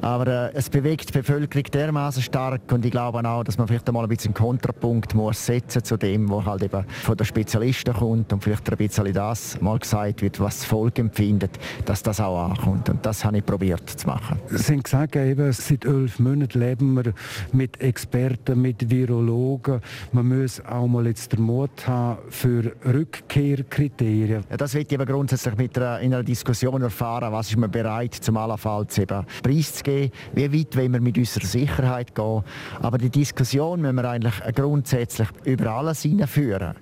Aber 0.00 0.26
äh, 0.26 0.50
es 0.54 0.68
bewegt 0.68 1.10
die 1.10 1.12
Bevölkerung 1.12 1.64
dermaßen 1.64 2.22
stark 2.22 2.72
und 2.72 2.84
ich 2.84 2.90
glaube 2.90 3.26
auch, 3.28 3.44
dass 3.44 3.58
man 3.58 3.68
vielleicht 3.68 3.86
einmal 3.88 4.02
ein 4.02 4.08
bisschen 4.08 4.34
einen 4.34 4.44
Kontrapunkt 4.44 5.14
muss 5.14 5.46
setzen 5.46 5.84
zu 5.84 5.96
dem, 5.96 6.28
was 6.30 6.44
halt 6.44 6.64
eben 6.64 6.84
von 6.88 7.16
den 7.16 7.24
Spezialisten 7.24 7.94
kommt 7.94 8.32
und 8.32 8.42
vielleicht 8.42 8.68
ein 8.68 8.76
bisschen 8.76 9.12
das 9.12 9.60
mal 9.60 9.78
gesagt 9.78 10.22
wird, 10.22 10.40
was 10.40 10.58
das 10.58 10.64
Volk 10.64 10.98
empfindet, 11.04 11.58
dass 11.84 12.02
das 12.02 12.20
auch 12.20 12.50
ankommt. 12.50 12.88
Und 12.88 13.04
das 13.04 13.24
habe 13.24 13.38
ich 13.38 13.46
probiert 13.46 13.88
zu 13.88 14.06
machen. 14.06 14.40
Sie 14.48 14.72
haben 14.72 14.82
gesagt, 14.82 15.16
eben, 15.16 15.52
seit 15.52 15.84
elf 15.84 16.18
Monaten 16.18 16.58
leben 16.58 16.94
wir 16.94 17.12
mit 17.52 17.80
Experten, 17.80 18.60
mit 18.60 18.90
Virologen. 18.90 19.80
Man 20.12 20.28
muss 20.28 20.64
auch 20.64 20.86
mal 20.86 21.06
jetzt 21.06 21.32
den 21.32 21.42
Mut 21.42 21.86
haben 21.86 22.18
für 22.30 22.72
Rückkehrkriterien. 22.84 24.44
Ja, 24.50 24.56
das 24.56 24.74
wird 24.74 24.92
eben 24.92 25.06
grundsätzlich 25.06 25.56
mit 25.56 25.76
einer, 25.78 26.00
in 26.00 26.14
einer 26.14 26.22
Diskussion 26.22 26.82
erfahren, 26.82 27.32
was 27.32 27.50
ist 27.50 27.56
man 27.56 27.70
bereit, 27.70 28.14
zum 28.14 28.36
allenfalls 28.36 28.98
eben 28.98 29.24
preiszugeben, 29.42 30.10
wie 30.34 30.60
weit 30.60 30.76
wollen 30.76 30.92
wir 30.92 31.00
mit 31.00 31.18
unserer 31.18 31.46
Sicherheit 31.46 32.14
gehen. 32.14 32.42
Aber 32.80 32.98
die 32.98 33.10
Diskussion 33.10 33.80
müssen 33.80 33.96
wir 33.96 34.08
eigentlich 34.08 34.34
grundsätzlich 34.54 35.28
über 35.44 35.70
alles 35.72 36.02
hineinführen. 36.02 36.74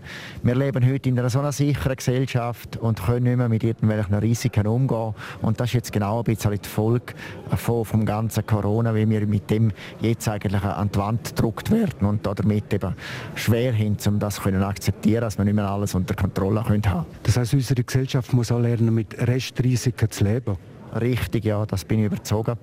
Wir 0.43 0.55
leben 0.55 0.87
heute 0.87 1.09
in 1.09 1.19
einer 1.19 1.31
so 1.31 1.41
einer 1.41 1.53
sicheren 1.53 1.97
Gesellschaft 1.97 2.77
und 2.77 3.03
können 3.03 3.25
nicht 3.25 3.37
mehr 3.37 3.49
mit 3.49 3.65
irgendwelchen 3.65 4.12
mit 4.13 4.23
Risiken 4.23 4.67
umgehen. 4.67 5.15
Und 5.41 5.61
das 5.61 5.71
ist 5.71 5.75
jetzt 5.75 5.93
genau 5.93 6.19
ein 6.19 6.25
bisschen 6.25 6.59
die 6.59 6.69
Folge 6.69 7.15
von, 7.57 7.85
vom 7.85 8.05
ganzen 8.05 8.47
Corona, 8.47 8.95
wie 8.95 9.09
wir 9.09 9.27
mit 9.27 9.51
dem 9.51 9.73
jetzt 10.01 10.29
eigentlich 10.29 10.63
an 10.63 10.91
die 10.93 10.99
Wand 10.99 11.35
gedruckt 11.35 11.71
werden 11.71 12.07
und 12.07 12.27
damit 12.27 12.73
eben 12.73 12.95
schwer 13.35 13.73
hin, 13.73 13.97
um 14.07 14.19
das 14.19 14.37
zu 14.37 14.63
akzeptieren, 14.63 15.23
dass 15.23 15.39
wir 15.39 15.45
nicht 15.45 15.55
mehr 15.55 15.69
alles 15.69 15.95
unter 15.95 16.15
Kontrolle 16.15 16.65
haben 16.65 16.83
können. 16.83 17.07
Das 17.23 17.37
heißt, 17.37 17.55
unsere 17.55 17.83
Gesellschaft 17.83 18.33
muss 18.33 18.53
auch 18.53 18.59
lernen, 18.59 18.95
mit 18.95 19.17
Restrisiken 19.19 20.11
zu 20.11 20.25
leben? 20.25 20.57
Richtig, 21.01 21.45
ja, 21.45 21.65
das 21.67 21.85
bin 21.85 22.01
ich 22.01 22.07
überzogen. 22.07 22.57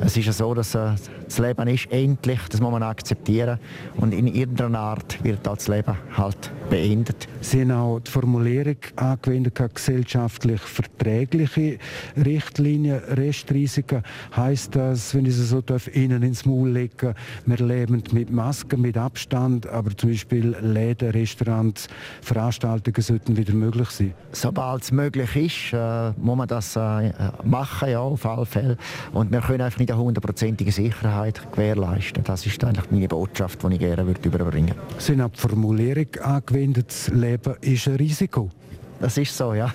Es 0.00 0.16
ist 0.16 0.26
ja 0.26 0.32
so, 0.32 0.54
dass 0.54 0.74
äh, 0.74 0.92
das 1.24 1.38
Leben 1.38 1.68
ist 1.68 1.90
endlich, 1.90 2.40
das 2.50 2.60
muss 2.60 2.72
man 2.72 2.82
akzeptieren 2.82 3.58
und 3.96 4.12
in 4.12 4.26
irgendeiner 4.26 4.78
Art 4.78 5.22
wird 5.22 5.40
das 5.46 5.68
Leben 5.68 5.96
halt 6.16 6.52
beendet. 6.70 7.28
Sie 7.40 7.60
haben 7.60 7.70
auch 7.72 8.00
die 8.00 8.10
Formulierung 8.10 8.76
angewendet, 8.96 9.60
gesellschaftlich 9.74 10.60
verträgliche 10.60 11.78
Richtlinien, 12.16 12.98
Restrisiken. 13.10 14.02
Heißt 14.36 14.74
das, 14.76 15.14
wenn 15.14 15.26
ich 15.26 15.32
es 15.32 15.50
so 15.50 15.60
darf, 15.60 15.88
Ihnen 15.94 16.22
ins 16.22 16.44
Maul 16.44 16.70
legen, 16.70 17.14
wir 17.46 17.56
leben 17.56 18.02
mit 18.12 18.30
Masken, 18.30 18.80
mit 18.80 18.96
Abstand, 18.96 19.66
aber 19.66 19.96
zum 19.96 20.10
Beispiel 20.10 20.56
Läden, 20.60 21.10
Restaurants, 21.10 21.88
Veranstaltungen 22.22 23.02
sollten 23.02 23.36
wieder 23.36 23.54
möglich 23.54 23.90
sein? 23.90 24.14
Sobald 24.32 24.82
es 24.82 24.92
möglich 24.92 25.36
ist, 25.36 25.72
äh, 25.72 26.12
muss 26.16 26.36
man 26.36 26.48
das 26.48 26.76
äh, 26.76 27.12
machen 27.44 27.73
machen, 27.74 27.90
ja, 27.90 28.00
auf 28.00 28.24
alle 28.26 28.46
Fälle. 28.46 28.76
Und 29.12 29.32
wir 29.32 29.40
können 29.40 29.62
einfach 29.62 29.78
nicht 29.78 29.90
eine 29.90 30.00
hundertprozentige 30.00 30.72
Sicherheit 30.72 31.40
gewährleisten. 31.52 32.24
Das 32.24 32.46
ist 32.46 32.62
eigentlich 32.64 32.90
meine 32.90 33.08
Botschaft, 33.08 33.62
die 33.62 33.74
ich 33.74 33.78
gerne 33.78 34.06
würde 34.06 34.20
überbringen 34.26 34.74
würde. 34.76 35.00
Sie 35.00 35.20
haben 35.20 35.32
die 35.32 35.40
Formulierung 35.40 36.06
angewendet, 36.22 36.88
das 36.88 37.08
Leben 37.08 37.54
ist 37.60 37.88
ein 37.88 37.96
Risiko. 37.96 38.50
Das 39.00 39.18
ist 39.18 39.36
so, 39.36 39.54
ja. 39.54 39.74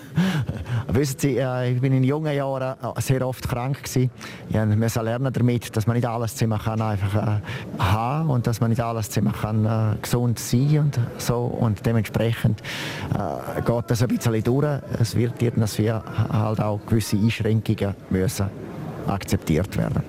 Wissen 0.87 1.19
Sie, 1.19 1.37
äh, 1.37 1.73
ich 1.73 1.81
bin 1.81 1.93
in 1.93 2.03
jungen 2.03 2.35
Jahren 2.35 2.77
äh, 2.81 3.01
sehr 3.01 3.25
oft 3.27 3.47
krank 3.47 3.83
gewesen. 3.83 4.11
Ich 4.49 4.77
musste 4.77 5.01
lernen 5.01 5.31
damit, 5.33 5.75
dass 5.75 5.87
man 5.87 5.95
nicht 5.95 6.07
alles 6.07 6.35
Zimmer 6.35 6.59
kann 6.59 6.81
einfach 6.81 7.15
äh, 7.15 7.41
haben 7.79 8.29
und 8.29 8.47
dass 8.47 8.59
man 8.59 8.69
nicht 8.69 8.81
alles 8.81 9.09
Zimmer 9.09 9.33
kann 9.33 9.65
äh, 9.65 9.97
gesund 10.01 10.39
sein 10.39 10.79
und 10.79 10.99
so 11.17 11.37
und 11.45 11.85
dementsprechend 11.85 12.61
äh, 13.13 13.61
geht 13.61 13.85
das 13.87 14.01
ein 14.01 14.07
bisschen 14.07 14.43
durch. 14.43 14.81
Es 14.99 15.15
wird 15.15 15.41
irgendwie 15.41 15.91
halt 15.91 16.59
auch 16.59 16.79
gewisse 16.85 17.17
Einschränkungen 17.17 17.95
müssen 18.09 18.47
akzeptiert 19.07 19.77
werden. 19.77 20.03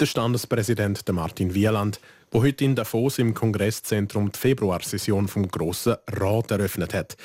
Der 0.00 0.06
Standespräsident 0.06 1.04
Martin 1.12 1.54
Wieland, 1.54 2.00
der 2.32 2.42
heute 2.42 2.64
in 2.64 2.74
Davos 2.74 3.18
im 3.18 3.34
Kongresszentrum 3.34 4.32
die 4.32 4.38
Februarsession 4.38 5.28
vom 5.28 5.48
Grossen 5.48 5.96
Rat 6.08 6.50
eröffnet 6.50 6.94
hat. 6.94 7.16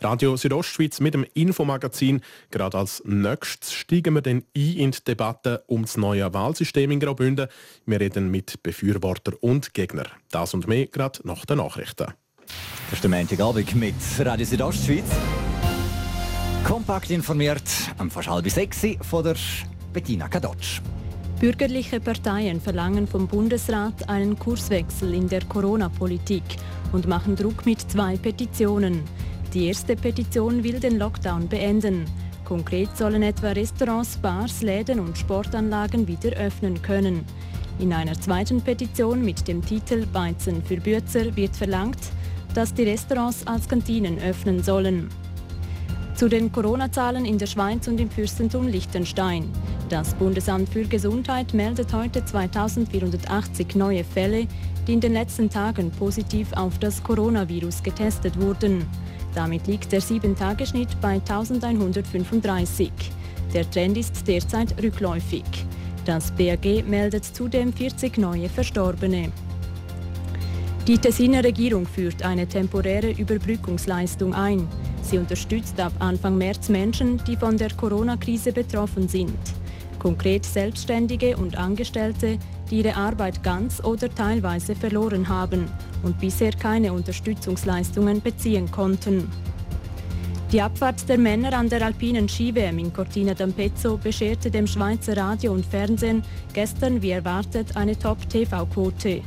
Radio 0.00 0.36
Südostschweiz 0.36 1.00
mit 1.00 1.14
dem 1.14 1.24
Infomagazin. 1.34 2.20
Gerade 2.50 2.78
als 2.78 3.02
nächstes 3.04 3.72
steigen 3.72 4.14
wir 4.14 4.22
dann 4.22 4.38
ein 4.38 4.44
in 4.54 4.90
die 4.90 5.04
Debatte 5.06 5.64
um 5.66 5.82
das 5.82 5.96
neue 5.96 6.32
Wahlsystem 6.34 6.90
in 6.90 7.00
Graubünden. 7.00 7.48
Wir 7.86 8.00
reden 8.00 8.30
mit 8.30 8.62
Befürworter 8.62 9.32
und 9.40 9.74
Gegner. 9.74 10.06
Das 10.30 10.54
und 10.54 10.68
mehr 10.68 10.86
gerade 10.86 11.20
nach 11.24 11.44
den 11.44 11.58
Nachrichten. 11.58 12.06
Das 12.90 12.92
ist 12.92 13.02
der 13.02 13.10
Montagabend 13.10 13.74
mit 13.74 13.94
Radio 14.18 14.44
Südostschweiz. 14.44 15.04
Kompakt 16.64 17.10
informiert 17.10 17.62
am 17.98 18.10
fast 18.10 18.28
halb 18.28 18.48
sechs 18.50 18.82
von 19.02 19.24
der 19.24 19.36
Bettina 19.92 20.28
Kadotsch. 20.28 20.80
Bürgerliche 21.40 22.00
Parteien 22.00 22.60
verlangen 22.60 23.06
vom 23.06 23.26
Bundesrat 23.26 24.08
einen 24.08 24.38
Kurswechsel 24.38 25.12
in 25.12 25.28
der 25.28 25.44
Corona-Politik 25.44 26.42
und 26.92 27.06
machen 27.06 27.36
Druck 27.36 27.66
mit 27.66 27.80
zwei 27.80 28.16
Petitionen. 28.16 29.02
Die 29.54 29.68
erste 29.68 29.94
Petition 29.94 30.64
will 30.64 30.80
den 30.80 30.98
Lockdown 30.98 31.46
beenden. 31.46 32.06
Konkret 32.44 32.96
sollen 32.96 33.22
etwa 33.22 33.50
Restaurants, 33.50 34.16
Bars, 34.16 34.62
Läden 34.62 34.98
und 34.98 35.16
Sportanlagen 35.16 36.08
wieder 36.08 36.32
öffnen 36.32 36.82
können. 36.82 37.24
In 37.78 37.92
einer 37.92 38.14
zweiten 38.14 38.60
Petition 38.60 39.24
mit 39.24 39.46
dem 39.46 39.64
Titel 39.64 40.08
Weizen 40.12 40.60
für 40.64 40.78
Bürzer 40.78 41.36
wird 41.36 41.54
verlangt, 41.54 42.00
dass 42.52 42.74
die 42.74 42.82
Restaurants 42.82 43.46
als 43.46 43.68
Kantinen 43.68 44.18
öffnen 44.18 44.60
sollen. 44.60 45.08
Zu 46.16 46.28
den 46.28 46.50
Corona-Zahlen 46.50 47.24
in 47.24 47.38
der 47.38 47.46
Schweiz 47.46 47.86
und 47.86 48.00
im 48.00 48.10
Fürstentum 48.10 48.66
Liechtenstein. 48.66 49.48
Das 49.88 50.14
Bundesamt 50.14 50.68
für 50.68 50.84
Gesundheit 50.84 51.54
meldet 51.54 51.92
heute 51.92 52.24
2480 52.24 53.76
neue 53.76 54.02
Fälle, 54.02 54.48
die 54.88 54.94
in 54.94 55.00
den 55.00 55.12
letzten 55.12 55.48
Tagen 55.48 55.92
positiv 55.92 56.52
auf 56.54 56.80
das 56.80 57.04
Coronavirus 57.04 57.84
getestet 57.84 58.40
wurden. 58.40 58.84
Damit 59.34 59.66
liegt 59.66 59.90
der 59.90 60.00
7-Tage-Schnitt 60.00 61.00
bei 61.00 61.14
1135. 61.14 62.90
Der 63.52 63.68
Trend 63.70 63.96
ist 63.96 64.26
derzeit 64.26 64.74
rückläufig. 64.82 65.44
Das 66.04 66.30
BAG 66.32 66.84
meldet 66.86 67.24
zudem 67.24 67.72
40 67.72 68.18
neue 68.18 68.48
Verstorbene. 68.48 69.32
Die 70.86 70.98
Tessiner 70.98 71.42
Regierung 71.42 71.86
führt 71.86 72.22
eine 72.22 72.46
temporäre 72.46 73.10
Überbrückungsleistung 73.12 74.34
ein. 74.34 74.68
Sie 75.02 75.18
unterstützt 75.18 75.80
ab 75.80 75.92
Anfang 75.98 76.36
März 76.36 76.68
Menschen, 76.68 77.22
die 77.26 77.36
von 77.36 77.56
der 77.56 77.72
Corona-Krise 77.72 78.52
betroffen 78.52 79.08
sind. 79.08 79.38
Konkret 79.98 80.44
Selbstständige 80.44 81.38
und 81.38 81.56
Angestellte, 81.56 82.38
die 82.70 82.78
ihre 82.78 82.96
Arbeit 82.96 83.42
ganz 83.42 83.82
oder 83.82 84.12
teilweise 84.14 84.74
verloren 84.74 85.28
haben 85.28 85.66
und 86.02 86.18
bisher 86.18 86.52
keine 86.52 86.92
Unterstützungsleistungen 86.92 88.20
beziehen 88.22 88.70
konnten. 88.70 89.30
Die 90.52 90.62
Abfahrt 90.62 91.08
der 91.08 91.18
Männer 91.18 91.52
an 91.54 91.68
der 91.68 91.84
alpinen 91.84 92.28
Ski-WM 92.28 92.78
in 92.78 92.92
Cortina 92.92 93.32
d'Ampezzo 93.32 93.96
bescherte 93.96 94.50
dem 94.50 94.68
Schweizer 94.68 95.16
Radio 95.16 95.52
und 95.52 95.66
Fernsehen 95.66 96.22
gestern 96.52 97.02
wie 97.02 97.10
erwartet 97.10 97.76
eine 97.76 97.98
Top-TV-Quote. 97.98 99.22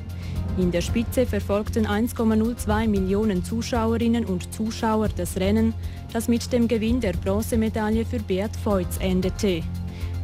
In 0.58 0.72
der 0.72 0.82
Spitze 0.82 1.26
verfolgten 1.26 1.86
1,02 1.86 2.88
Millionen 2.88 3.44
Zuschauerinnen 3.44 4.26
und 4.26 4.54
Zuschauer 4.54 5.10
das 5.10 5.38
Rennen, 5.38 5.74
das 6.14 6.28
mit 6.28 6.52
dem 6.52 6.68
Gewinn 6.68 7.00
der 7.00 7.14
Bronzemedaille 7.14 8.06
für 8.06 8.20
Beat 8.20 8.56
Feutz 8.56 8.98
endete. 9.00 9.62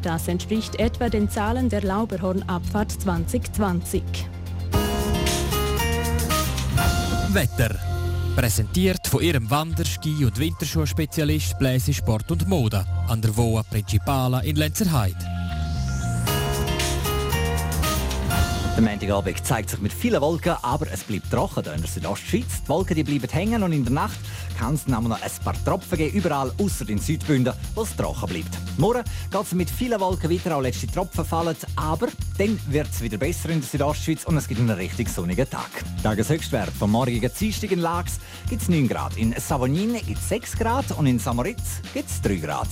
Das 0.04 0.28
entspricht 0.28 0.80
etwa 0.80 1.08
den 1.08 1.30
Zahlen 1.30 1.70
der 1.70 1.82
Lauberhorn-Abfahrt 1.82 2.92
2020. 2.92 4.04
Wetter. 7.30 7.74
Präsentiert 8.36 9.08
von 9.08 9.24
ihrem 9.24 9.50
Wander-, 9.50 9.86
Ski- 9.86 10.26
und 10.26 10.38
Winterschuhspezialist 10.38 11.58
Bläse 11.58 11.94
Sport 11.94 12.30
und 12.32 12.50
Mode 12.50 12.86
an 13.08 13.22
der 13.22 13.36
Voa 13.36 13.64
Principala 13.64 14.42
in 14.42 14.58
Lenzerheide. 14.58 15.43
Der 18.84 18.92
Montagabend 18.92 19.46
zeigt 19.46 19.70
sich 19.70 19.80
mit 19.80 19.94
vielen 19.94 20.20
Wolken, 20.20 20.58
aber 20.62 20.92
es 20.92 21.06
bleibt 21.06 21.32
trocken 21.32 21.64
hier 21.64 21.74
in 21.74 21.80
der 21.80 21.90
Südostschweiz. 21.90 22.64
Die 22.64 22.68
Wolken 22.68 22.96
die 22.96 23.04
bleiben 23.04 23.30
hängen 23.30 23.64
und 23.64 23.72
in 23.72 23.86
der 23.86 23.94
Nacht 23.94 24.20
kann 24.60 24.74
es 24.74 24.88
noch 24.88 25.00
ein 25.00 25.32
paar 25.42 25.64
Tropfen 25.64 25.98
geben, 25.98 26.18
überall 26.18 26.52
außer 26.60 26.90
in 26.90 26.98
Südbünden, 26.98 27.54
wo 27.76 27.84
es 27.84 27.96
trocken 27.96 28.28
bleibt. 28.28 28.50
Morgen 28.78 29.04
geht 29.32 29.42
es 29.42 29.54
mit 29.54 29.70
vielen 29.70 30.02
Wolken 30.02 30.30
weiter, 30.30 30.58
auch 30.58 30.62
letzte 30.62 30.88
Tropfen 30.88 31.24
fallen, 31.24 31.56
aber 31.78 32.10
dann 32.38 32.60
wird 32.68 32.90
es 32.92 33.02
wieder 33.02 33.18
besser 33.18 33.52
in 33.52 33.62
der 33.62 33.70
Südostschweiz 33.70 34.26
und 34.26 34.36
es 34.36 34.50
gibt 34.50 34.60
einen 34.60 34.72
richtig 34.72 35.08
sonnigen 35.08 35.50
Tag. 35.50 35.72
Tageshöchstwert 36.04 36.72
vom 36.78 36.92
morgigen 36.92 37.32
Dienstag 37.40 37.72
in 37.72 37.80
Lax 37.80 38.20
gibt 38.50 38.64
es 38.64 38.68
9 38.68 38.90
Grad, 38.90 39.16
in 39.16 39.34
Savognin 39.40 39.94
gibt 40.06 40.20
es 40.20 40.28
6 40.28 40.58
Grad 40.58 40.92
und 40.92 41.06
in 41.06 41.20
Samoritz 41.20 41.80
gibt 41.94 42.10
es 42.10 42.22
3 42.22 42.36
Grad. 42.36 42.68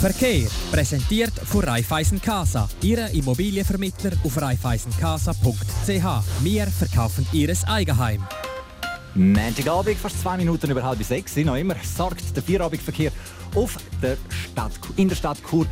Verkehr 0.00 0.46
präsentiert 0.70 1.32
von 1.44 1.64
Raiffeisen 1.64 2.22
Casa, 2.22 2.68
Ihre 2.82 3.10
Immobilienvermittler 3.10 4.12
auf 4.22 4.40
raiffeisencasa.ch. 4.40 6.44
Wir 6.44 6.66
verkaufen 6.68 7.26
Ihres 7.32 7.64
Eigenheim. 7.64 8.24
Montagabend, 9.16 9.98
fast 9.98 10.20
zwei 10.20 10.36
Minuten 10.36 10.70
über 10.70 10.84
halb 10.84 11.02
sechs, 11.02 11.34
noch 11.38 11.56
immer 11.56 11.74
sorgt 11.82 12.36
der 12.36 12.44
Feierabendverkehr 12.44 13.10
auf 13.56 13.76
der 14.00 14.16
Stadt, 14.28 14.70
in 14.94 15.08
der 15.08 15.16
Stadt 15.16 15.38
Chur 15.50 15.66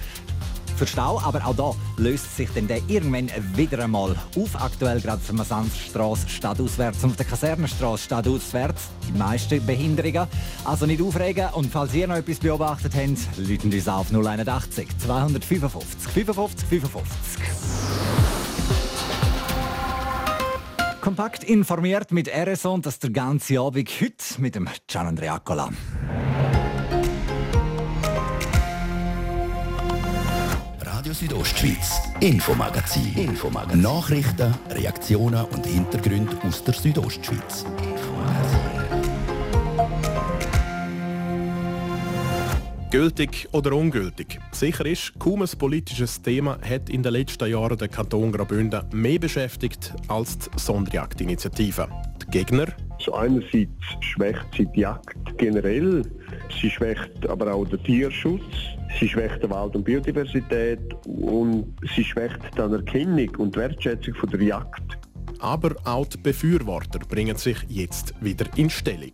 für 0.76 0.86
Stau, 0.86 1.20
aber 1.20 1.46
auch 1.46 1.54
da 1.54 1.72
löst 1.96 2.36
sich 2.36 2.48
dann 2.54 2.66
der 2.66 2.80
irgendwann 2.88 3.30
wieder 3.54 3.82
einmal 3.82 4.14
auf. 4.36 4.60
Aktuell 4.60 5.00
gerade 5.00 5.20
für 5.20 5.32
Masanzstraße 5.32 6.28
stadtauswärts 6.28 7.02
und 7.04 7.10
auf 7.10 7.16
der 7.16 7.26
Kasernenstraße 7.26 8.04
stadtauswärts 8.04 8.88
die 9.08 9.18
meisten 9.18 9.64
Behinderungen. 9.64 10.26
Also 10.64 10.86
nicht 10.86 11.02
aufregen 11.02 11.48
und 11.54 11.72
falls 11.72 11.94
ihr 11.94 12.06
noch 12.06 12.16
etwas 12.16 12.38
beobachtet 12.38 12.94
habt, 12.94 13.38
läuten 13.38 13.72
uns 13.72 13.88
auf 13.88 14.12
081 14.12 14.88
255 14.98 16.12
55 16.12 16.68
55. 16.68 17.42
Kompakt 21.00 21.44
informiert 21.44 22.10
mit 22.10 22.28
RSO 22.28 22.74
und 22.74 22.84
das 22.84 22.98
der 22.98 23.10
ganze 23.10 23.60
Abend 23.60 23.88
heute 24.00 24.40
mit 24.40 24.56
dem 24.56 24.68
Gian 24.88 25.06
Andreacola. 25.06 25.70
Radio 31.06 31.14
Südostschweiz, 31.14 32.00
Infomagazin. 32.18 33.14
Infomagazin. 33.14 33.80
Nachrichten, 33.80 34.52
Reaktionen 34.70 35.44
und 35.44 35.64
Hintergründe 35.64 36.36
aus 36.42 36.64
der 36.64 36.74
Südostschweiz. 36.74 37.64
Gültig 42.90 43.46
oder 43.52 43.72
ungültig? 43.72 44.40
Sicher 44.50 44.84
ist, 44.84 45.16
kaum 45.20 45.42
ein 45.42 45.48
politisches 45.56 46.20
Thema 46.20 46.58
hat 46.68 46.90
in 46.90 47.04
den 47.04 47.12
letzten 47.12 47.48
Jahren 47.52 47.78
den 47.78 47.88
Kanton 47.88 48.32
Graubünden 48.32 48.82
mehr 48.90 49.20
beschäftigt 49.20 49.94
als 50.08 50.36
die 50.36 50.58
Sonderjagdinitiative. 50.58 51.86
Die 52.26 52.38
Gegner? 52.38 52.66
Also 52.98 53.14
einerseits 53.14 53.70
schwächt 54.00 54.46
sie 54.56 54.66
die 54.74 54.80
Jagd 54.80 55.16
generell, 55.38 56.02
sie 56.60 56.70
schwächt 56.70 57.28
aber 57.28 57.52
auch 57.52 57.66
den 57.66 57.82
Tierschutz, 57.84 58.42
sie 58.98 59.08
schwächt 59.08 59.42
die 59.42 59.50
Wald- 59.50 59.76
und 59.76 59.84
Biodiversität 59.84 60.80
und 61.06 61.74
sie 61.94 62.04
schwächt 62.04 62.40
die 62.56 62.60
Anerkennung 62.60 63.30
und 63.36 63.56
Wertschätzung 63.56 64.14
von 64.14 64.30
der 64.30 64.42
Jagd. 64.42 64.98
Aber 65.40 65.76
auch 65.84 66.06
die 66.06 66.16
Befürworter 66.16 66.98
bringen 67.00 67.36
sich 67.36 67.58
jetzt 67.68 68.14
wieder 68.22 68.46
in 68.56 68.70
Stellung. 68.70 69.12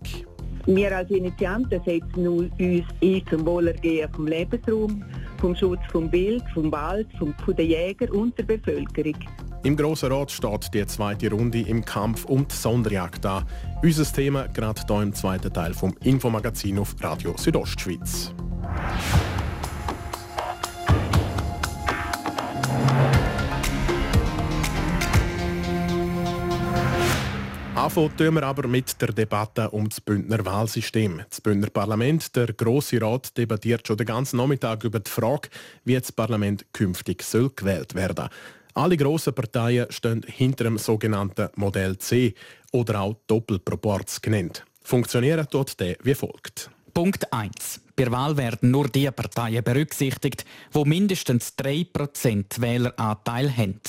Wir 0.66 0.96
als 0.96 1.10
Initianten 1.10 1.80
setzen 1.84 2.28
uns 2.28 2.52
ein 2.58 3.22
zum 3.28 3.44
Wohlergehen 3.44 4.08
vom 4.12 4.28
Lebensraum, 4.28 5.04
vom 5.38 5.56
Schutz 5.56 5.80
vom 5.90 6.08
Bild, 6.08 6.44
vom 6.54 6.70
Wald, 6.70 7.08
vom, 7.18 7.34
von 7.44 7.56
den 7.56 7.68
Jägern 7.68 8.10
und 8.10 8.38
der 8.38 8.44
Bevölkerung. 8.44 9.16
Im 9.64 9.76
Grossen 9.76 10.10
Rat 10.10 10.32
steht 10.32 10.74
die 10.74 10.84
zweite 10.86 11.30
Runde 11.30 11.60
im 11.60 11.84
Kampf 11.84 12.24
um 12.24 12.48
die 12.48 12.54
Sonderjagd 12.54 13.24
an. 13.24 13.46
Unser 13.80 14.12
Thema 14.12 14.48
gerade 14.48 14.82
hier 14.84 15.02
im 15.02 15.14
zweiten 15.14 15.52
Teil 15.52 15.72
vom 15.72 15.94
Infomagazin 16.02 16.80
auf 16.80 16.96
Radio 17.00 17.36
Südostschweiz. 17.36 18.34
Anfangen 27.76 28.34
wir 28.34 28.42
aber 28.42 28.66
mit 28.66 29.00
der 29.00 29.12
Debatte 29.12 29.70
um 29.70 29.88
das 29.88 30.00
Bündner 30.00 30.44
Wahlsystem. 30.44 31.22
Das 31.28 31.40
Bündner 31.40 31.70
Parlament, 31.70 32.34
der 32.34 32.52
Grosse 32.52 33.00
Rat, 33.00 33.36
debattiert 33.38 33.86
schon 33.86 33.96
den 33.96 34.06
ganzen 34.06 34.38
Nachmittag 34.38 34.82
über 34.82 34.98
die 34.98 35.10
Frage, 35.10 35.50
wie 35.84 35.94
das 35.94 36.10
Parlament 36.10 36.66
künftig 36.72 37.22
soll 37.22 37.50
gewählt 37.54 37.94
werden 37.94 38.28
Alle 38.74 38.96
grossen 38.96 39.34
Parteien 39.34 39.86
stehen 39.90 40.24
hinter 40.26 40.64
dem 40.64 40.78
sogenannten 40.78 41.48
Modell 41.56 41.98
C 41.98 42.34
oder 42.72 43.00
auch 43.00 43.16
Doppelproporz 43.26 44.20
genannt. 44.20 44.64
Funktionieren 44.82 45.46
dort 45.50 45.78
der 45.78 45.96
wie 46.02 46.14
folgt. 46.14 46.70
Punkt 46.94 47.32
1. 47.32 47.80
Bei 47.96 48.10
Wahl 48.10 48.36
werden 48.36 48.70
nur 48.70 48.88
die 48.88 49.10
Parteien 49.10 49.62
berücksichtigt, 49.62 50.44
die 50.74 50.84
mindestens 50.84 51.54
3% 51.58 52.60
Wähleranteil 52.60 53.54
haben. 53.56 53.80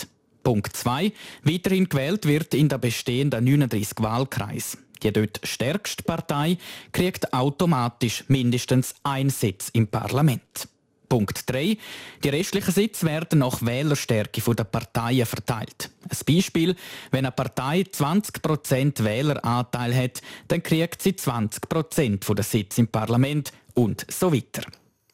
Punkt 0.43 0.75
2. 0.75 1.11
Weiterhin 1.43 1.87
gewählt 1.87 2.25
wird 2.25 2.53
in 2.53 2.69
der 2.69 2.77
bestehenden 2.77 3.43
39 3.43 3.95
Wahlkreis. 3.99 4.77
Die 5.01 5.11
dort 5.11 5.39
stärkste 5.43 6.03
Partei 6.03 6.57
kriegt 6.91 7.33
automatisch 7.33 8.23
mindestens 8.27 8.95
einen 9.03 9.29
Sitz 9.29 9.69
im 9.73 9.87
Parlament. 9.87 10.67
Punkt 11.13 11.47
3. 11.47 11.77
Die 12.23 12.29
restlichen 12.29 12.71
Sitze 12.71 13.05
werden 13.05 13.37
nach 13.37 13.63
Wählerstärke 13.63 14.41
der 14.55 14.63
Parteien 14.63 15.27
verteilt. 15.27 15.91
Ein 16.09 16.35
Beispiel, 16.35 16.75
wenn 17.11 17.25
eine 17.25 17.31
Partei 17.31 17.81
20% 17.81 19.03
Wähleranteil 19.03 19.95
hat, 19.95 20.23
dann 20.47 20.63
kriegt 20.63 21.03
sie 21.03 21.11
20% 21.11 22.33
der 22.33 22.43
Sitze 22.43 22.81
im 22.81 22.87
Parlament 22.87 23.53
und 23.75 24.07
so 24.09 24.33
weiter. 24.33 24.63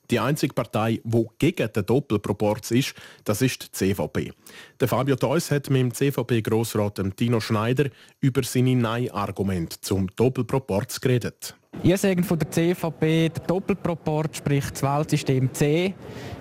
Die 0.09 0.21
einzige 0.21 0.53
Partei, 0.53 1.01
die 1.03 1.25
gegen 1.37 1.73
den 1.73 1.85
Doppelproporz 1.85 2.71
ist, 2.71 2.93
das 3.25 3.41
ist 3.41 3.63
die 3.63 3.71
CVP. 3.93 4.31
Der 4.79 4.87
Fabio 4.87 5.17
Theus 5.17 5.51
hat 5.51 5.69
mit 5.69 5.81
dem 5.81 5.93
CVP-Grossrat 5.93 7.01
Tino 7.17 7.41
Schneider 7.41 7.89
über 8.21 8.43
seine 8.43 8.77
Nein-Argumente 8.77 9.81
zum 9.81 10.07
Doppelproporz 10.15 11.01
geredet. 11.01 11.58
Ihr 11.81 11.97
sagen 11.97 12.23
von 12.23 12.37
der 12.37 12.51
CVP, 12.51 13.29
der 13.29 13.43
Doppelproporz, 13.47 14.37
sprich 14.37 14.69
das 14.69 14.83
Wahlsystem 14.83 15.53
C, 15.53 15.93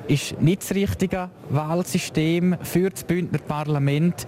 ist 0.09 0.41
nicht 0.41 0.62
das 0.62 0.75
richtige 0.75 1.31
Wahlsystem 1.51 2.57
für 2.62 2.91
das 2.91 3.05
Bündner 3.05 3.38
Parlament. 3.38 4.27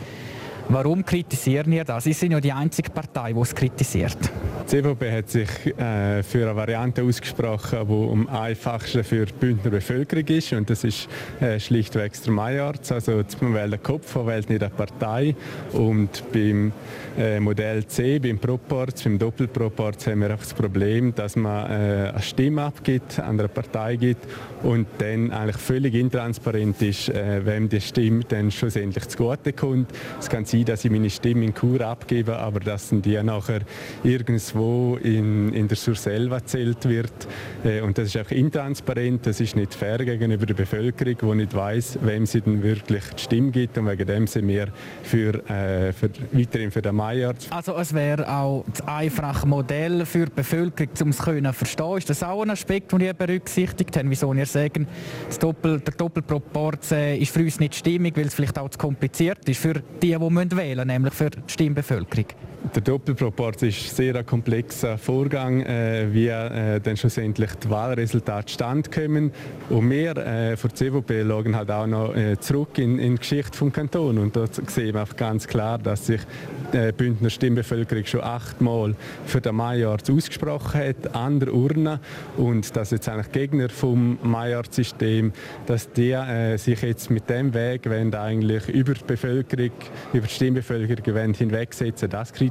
Warum 0.68 1.04
kritisieren 1.04 1.72
ihr 1.72 1.82
das? 1.82 2.04
Sie 2.04 2.12
sind 2.12 2.30
ja 2.30 2.40
die 2.40 2.52
einzige 2.52 2.90
Partei, 2.90 3.32
die 3.32 3.40
es 3.40 3.52
kritisiert. 3.52 4.16
Die 4.62 4.66
CVP 4.68 5.10
hat 5.10 5.28
sich 5.28 5.48
äh, 5.66 6.22
für 6.22 6.44
eine 6.46 6.54
Variante 6.54 7.02
ausgesprochen, 7.02 7.88
die 7.88 8.12
am 8.12 8.28
einfachsten 8.28 9.02
für 9.02 9.26
die 9.26 9.32
Bündner 9.32 9.72
Bevölkerung 9.72 10.26
ist. 10.28 10.52
Und 10.52 10.70
das 10.70 10.84
ist 10.84 11.08
äh, 11.40 11.58
schlichtweg 11.58 12.12
der 12.22 12.32
Majarz. 12.32 12.92
Also 12.92 13.20
man 13.40 13.54
wählt 13.54 13.72
den 13.72 13.82
Kopf, 13.82 14.14
man 14.14 14.28
wählt 14.28 14.48
nicht 14.48 14.62
eine 14.62 14.70
Partei. 14.70 15.34
Und 15.72 16.22
beim 16.32 16.70
äh, 17.20 17.38
Modell 17.38 17.86
C, 17.86 18.18
beim 18.18 18.38
Proporz, 18.38 19.02
beim 19.02 19.18
Doppelproporz, 19.18 20.06
haben 20.06 20.20
wir 20.20 20.30
einfach 20.30 20.44
das 20.44 20.54
Problem, 20.54 21.14
dass 21.14 21.36
man 21.36 21.70
äh, 21.70 22.08
eine 22.08 22.22
Stimme 22.22 22.62
abgibt, 22.62 23.18
an 23.18 23.38
eine 23.38 23.48
Partei 23.48 23.96
gibt 23.96 24.26
und 24.62 24.86
dann 24.98 25.30
eigentlich 25.30 25.58
völlig 25.58 25.94
intransparent 25.94 26.80
ist, 26.80 27.10
äh, 27.10 27.44
wem 27.44 27.68
die 27.68 27.80
Stimme 27.80 28.24
dann 28.26 28.50
schlussendlich 28.50 29.06
zugute 29.08 29.52
kommt. 29.52 29.90
Es 30.18 30.30
kann 30.30 30.46
sein, 30.46 30.64
dass 30.64 30.84
ich 30.84 30.90
meine 30.90 31.10
Stimme 31.10 31.44
in 31.44 31.54
Kur 31.54 31.82
abgebe, 31.82 32.38
aber 32.38 32.60
dass 32.60 32.88
die 32.90 33.22
nachher 33.22 33.60
irgendwo 34.02 34.96
in, 34.96 35.52
in 35.52 35.68
der 35.68 35.76
Surselva 35.76 36.38
gezählt 36.38 36.88
wird. 36.88 37.12
Äh, 37.64 37.82
und 37.82 37.98
das 37.98 38.08
ist 38.08 38.16
einfach 38.16 38.32
intransparent, 38.32 39.26
das 39.26 39.40
ist 39.40 39.56
nicht 39.56 39.74
fair 39.74 39.98
gegenüber 39.98 40.46
der 40.46 40.54
Bevölkerung, 40.54 41.16
die 41.20 41.36
nicht 41.42 41.54
weiß, 41.54 41.98
wem 42.00 42.24
sie 42.24 42.40
denn 42.40 42.62
wirklich 42.62 43.04
die 43.14 43.22
Stimme 43.22 43.50
gibt. 43.50 43.76
Und 43.76 43.88
wegen 43.88 44.06
dem 44.06 44.26
sind 44.26 44.48
wir 44.48 44.68
für, 45.02 45.34
äh, 45.50 45.92
für, 45.92 46.08
weiterhin 46.32 46.70
für 46.70 46.80
den 46.80 46.94
Meier. 47.10 47.34
Also 47.50 47.76
es 47.76 47.92
wäre 47.92 48.28
auch 48.28 48.64
das 48.68 48.86
einfache 48.86 49.46
Modell 49.46 50.06
für 50.06 50.26
die 50.26 50.32
Bevölkerung, 50.32 50.90
um 51.02 51.08
es 51.10 51.16
zu 51.16 51.52
verstehen. 51.52 51.96
Ist 51.96 52.10
das 52.10 52.22
auch 52.22 52.42
ein 52.42 52.50
Aspekt, 52.50 52.92
den 52.92 53.00
ihr 53.00 53.14
berücksichtigt 53.14 53.96
habt? 53.96 54.08
Wieso 54.08 54.32
ihr 54.32 54.46
sagen, 54.46 54.86
Doppel, 55.38 55.80
der 55.80 55.94
Doppelproporz 55.94 56.92
äh, 56.92 57.16
ist 57.16 57.32
für 57.32 57.40
uns 57.40 57.60
nicht 57.60 57.74
stimmig, 57.74 58.16
weil 58.16 58.26
es 58.26 58.34
vielleicht 58.34 58.58
auch 58.58 58.68
zu 58.68 58.78
kompliziert 58.78 59.48
ist 59.48 59.60
für 59.60 59.74
die, 59.74 59.82
die 60.00 60.20
wählen 60.20 60.32
müssen, 60.32 60.86
nämlich 60.86 61.14
für 61.14 61.30
die 61.30 61.38
Stimmbevölkerung? 61.46 62.26
Der 62.74 62.82
Doppelproport 62.82 63.62
ist 63.62 63.96
sehr 63.96 64.14
ein 64.14 64.26
komplexer 64.26 64.98
Vorgang, 64.98 65.62
äh, 65.62 66.06
wie 66.12 66.28
äh, 66.28 66.78
dann 66.78 66.94
schlussendlich 66.94 67.54
die 67.54 67.70
Wahlresultate 67.70 68.52
standkommen. 68.52 69.32
Und 69.70 69.90
wir 69.90 70.16
äh, 70.18 70.56
von 70.58 70.68
der 70.68 70.76
CVP 70.76 71.24
schauen 71.26 71.56
halt 71.56 71.70
auch 71.70 71.86
noch 71.86 72.14
äh, 72.14 72.38
zurück 72.38 72.76
in, 72.76 72.98
in, 72.98 73.14
die 73.14 73.18
Geschichte 73.18 73.64
des 73.64 73.72
Kantons. 73.72 74.18
Und 74.18 74.36
dort 74.36 74.54
sehen 74.70 74.94
wir 74.94 75.06
ganz 75.16 75.48
klar, 75.48 75.78
dass 75.78 76.06
sich 76.06 76.20
die 76.72 76.92
Bündner 76.92 77.30
Stimmbevölkerung 77.30 78.04
schon 78.04 78.20
achtmal 78.20 78.94
für 79.24 79.40
den 79.40 79.56
Majorz 79.56 80.10
ausgesprochen 80.10 80.80
hat, 80.80 81.14
an 81.14 81.40
der 81.40 81.52
Urne. 81.52 81.98
Und 82.36 82.76
dass 82.76 82.90
jetzt 82.90 83.08
eigentlich 83.08 83.32
Gegner 83.32 83.70
vom 83.70 84.18
Majorz-System, 84.22 85.32
dass 85.66 85.90
die 85.90 86.12
äh, 86.12 86.58
sich 86.58 86.82
jetzt 86.82 87.10
mit 87.10 87.28
dem 87.30 87.54
Weg 87.54 87.88
wollen, 87.88 88.14
eigentlich 88.14 88.68
über 88.68 88.92
die 88.92 89.04
Bevölkerung, 89.04 89.72
über 90.12 90.26
die 90.26 90.32
Stimmbevölkerung 90.32 91.34
hinwegsetzen, 91.34 92.10
das 92.10 92.32
kritisieren 92.32 92.49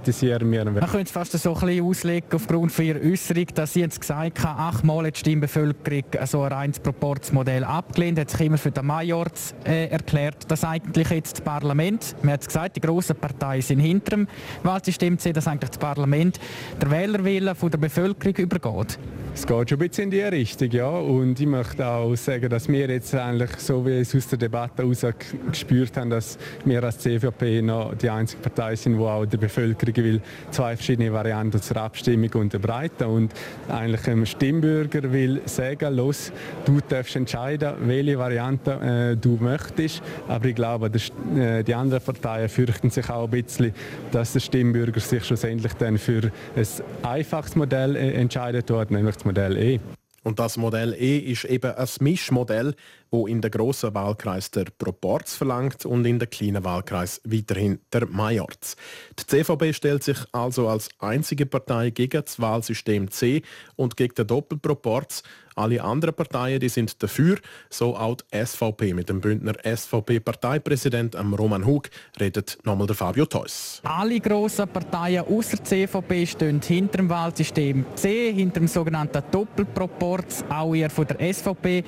wir. 0.75 0.81
Man 0.81 0.89
könnte 0.89 1.03
es 1.05 1.11
fast 1.11 1.31
so 1.31 1.53
ein 1.53 1.59
bisschen 1.59 1.85
auslegen 1.85 2.29
aufgrund 2.33 2.71
von 2.71 2.85
Ihrer 2.85 2.99
Äußerung, 2.99 3.45
dass 3.53 3.73
Sie 3.73 3.81
jetzt 3.81 3.99
gesagt 3.99 4.43
haben, 4.43 4.59
achtmal 4.59 5.05
hat 5.07 5.15
die 5.15 5.19
Stimmbevölkerung 5.19 6.03
so 6.25 6.43
ein 6.43 6.51
reines 6.51 6.79
Proportsmodell 6.79 7.63
abgelehnt, 7.63 8.19
hat 8.19 8.29
sich 8.29 8.41
immer 8.41 8.57
für 8.57 8.71
den 8.71 8.85
Majorz 8.85 9.53
äh, 9.65 9.87
erklärt, 9.87 10.49
dass 10.49 10.63
eigentlich 10.63 11.09
jetzt 11.09 11.39
das 11.39 11.41
Parlament, 11.41 12.15
man 12.21 12.33
hat 12.33 12.41
es 12.41 12.47
gesagt, 12.47 12.75
die 12.75 12.81
grossen 12.81 13.15
Parteien 13.15 13.61
sind 13.61 13.79
hinter 13.79 14.11
dem 14.11 14.27
Wahlsystem, 14.63 15.17
dass 15.17 15.47
eigentlich 15.47 15.71
das 15.71 15.79
Parlament 15.79 16.39
der 16.81 16.91
Wählerwille 16.91 17.55
von 17.55 17.69
der 17.69 17.77
Bevölkerung 17.77 18.35
übergeht. 18.35 18.99
Es 19.33 19.45
geht 19.45 19.69
schon 19.69 19.79
ein 19.79 19.87
bisschen 19.87 20.03
in 20.05 20.11
die 20.11 20.21
Richtung, 20.21 20.71
ja. 20.71 20.89
Und 20.89 21.39
ich 21.39 21.45
möchte 21.45 21.85
auch 21.85 22.15
sagen, 22.15 22.49
dass 22.49 22.67
wir 22.67 22.89
jetzt 22.89 23.13
eigentlich, 23.15 23.51
so 23.57 23.85
wie 23.85 23.99
es 23.99 24.13
aus 24.15 24.27
der 24.27 24.37
Debatte 24.37 24.83
heraus 24.83 25.05
gespürt 25.49 25.95
haben, 25.97 26.09
dass 26.09 26.37
wir 26.65 26.83
als 26.83 26.99
CVP 26.99 27.61
noch 27.61 27.93
die 27.95 28.09
einzige 28.09 28.41
Partei 28.41 28.75
sind, 28.75 28.97
die 28.97 29.03
auch 29.03 29.25
der 29.25 29.37
Bevölkerung 29.37 29.95
will 29.95 30.21
zwei 30.51 30.75
verschiedene 30.75 31.13
Varianten 31.13 31.61
zur 31.61 31.77
Abstimmung 31.77 32.31
unterbreiten 32.33 33.05
und 33.05 33.33
eigentlich 33.69 34.01
dem 34.01 34.25
Stimmbürger 34.25 35.11
will 35.11 35.41
sagen, 35.45 35.95
los, 35.95 36.31
du 36.65 36.79
darfst 36.87 37.15
entscheiden, 37.15 37.75
welche 37.81 38.17
Variante 38.17 38.71
äh, 38.71 39.15
du 39.15 39.37
möchtest. 39.39 40.01
Aber 40.27 40.45
ich 40.45 40.55
glaube, 40.55 40.89
der, 40.89 41.59
äh, 41.59 41.63
die 41.63 41.75
anderen 41.75 42.03
Parteien 42.03 42.49
fürchten 42.49 42.89
sich 42.89 43.09
auch 43.09 43.25
ein 43.25 43.29
bisschen, 43.29 43.73
dass 44.11 44.33
der 44.33 44.39
Stimmbürger 44.39 44.99
sich 44.99 45.23
schlussendlich 45.23 45.73
dann 45.73 45.97
für 45.97 46.31
ein 46.55 46.67
einfaches 47.03 47.55
Modell 47.55 47.95
äh, 47.95 48.13
entscheidet 48.13 48.69
nämlich 48.89 49.18
das 49.19 49.25
Modell 49.25 49.57
E. 49.57 49.79
Und 50.23 50.39
das 50.39 50.55
Modell 50.55 50.93
E 50.93 51.17
ist 51.17 51.43
eben 51.43 51.73
ein 51.75 51.87
Mischmodell, 51.99 52.73
wo 53.11 53.27
in 53.27 53.41
der 53.41 53.49
grossen 53.49 53.93
Wahlkreis 53.93 54.51
der 54.51 54.65
Proporz 54.77 55.35
verlangt 55.35 55.85
und 55.85 56.05
in 56.05 56.19
der 56.19 56.27
kleinen 56.27 56.63
Wahlkreis 56.63 57.21
weiterhin 57.23 57.79
der 57.91 58.07
Majorz. 58.07 58.75
Die 59.19 59.25
CVP 59.25 59.73
stellt 59.73 60.03
sich 60.03 60.17
also 60.31 60.67
als 60.67 60.89
einzige 60.99 61.45
Partei 61.45 61.89
gegen 61.89 62.21
das 62.23 62.39
Wahlsystem 62.39 63.09
C 63.11 63.41
und 63.75 63.97
gegen 63.97 64.15
den 64.15 64.27
Doppelproporz. 64.27 65.23
Alle 65.55 65.83
anderen 65.83 66.15
Parteien 66.15 66.59
die 66.61 66.69
sind 66.69 67.03
dafür, 67.03 67.37
so 67.69 67.95
auch 67.97 68.15
die 68.15 68.45
SVP 68.45 68.93
mit 68.93 69.09
dem 69.09 69.19
Bündner 69.19 69.55
SVP-Parteipräsident 69.61 71.15
Roman 71.15 71.65
Hug 71.65 71.89
redet 72.17 72.57
nochmal 72.63 72.87
der 72.87 72.95
Fabio 72.95 73.25
Theus. 73.25 73.81
Alle 73.83 74.21
grossen 74.21 74.69
Parteien 74.69 75.25
außer 75.25 75.61
CVP 75.61 76.25
stehen 76.25 76.61
hinter 76.61 76.99
dem 76.99 77.09
Wahlsystem 77.09 77.85
C, 77.95 78.31
hinter 78.31 78.61
dem 78.61 78.69
sogenannten 78.69 79.21
Doppelproporz, 79.31 80.45
auch 80.47 80.73
ihr 80.73 80.89
von 80.89 81.05
der 81.07 81.33
SVP. 81.33 81.83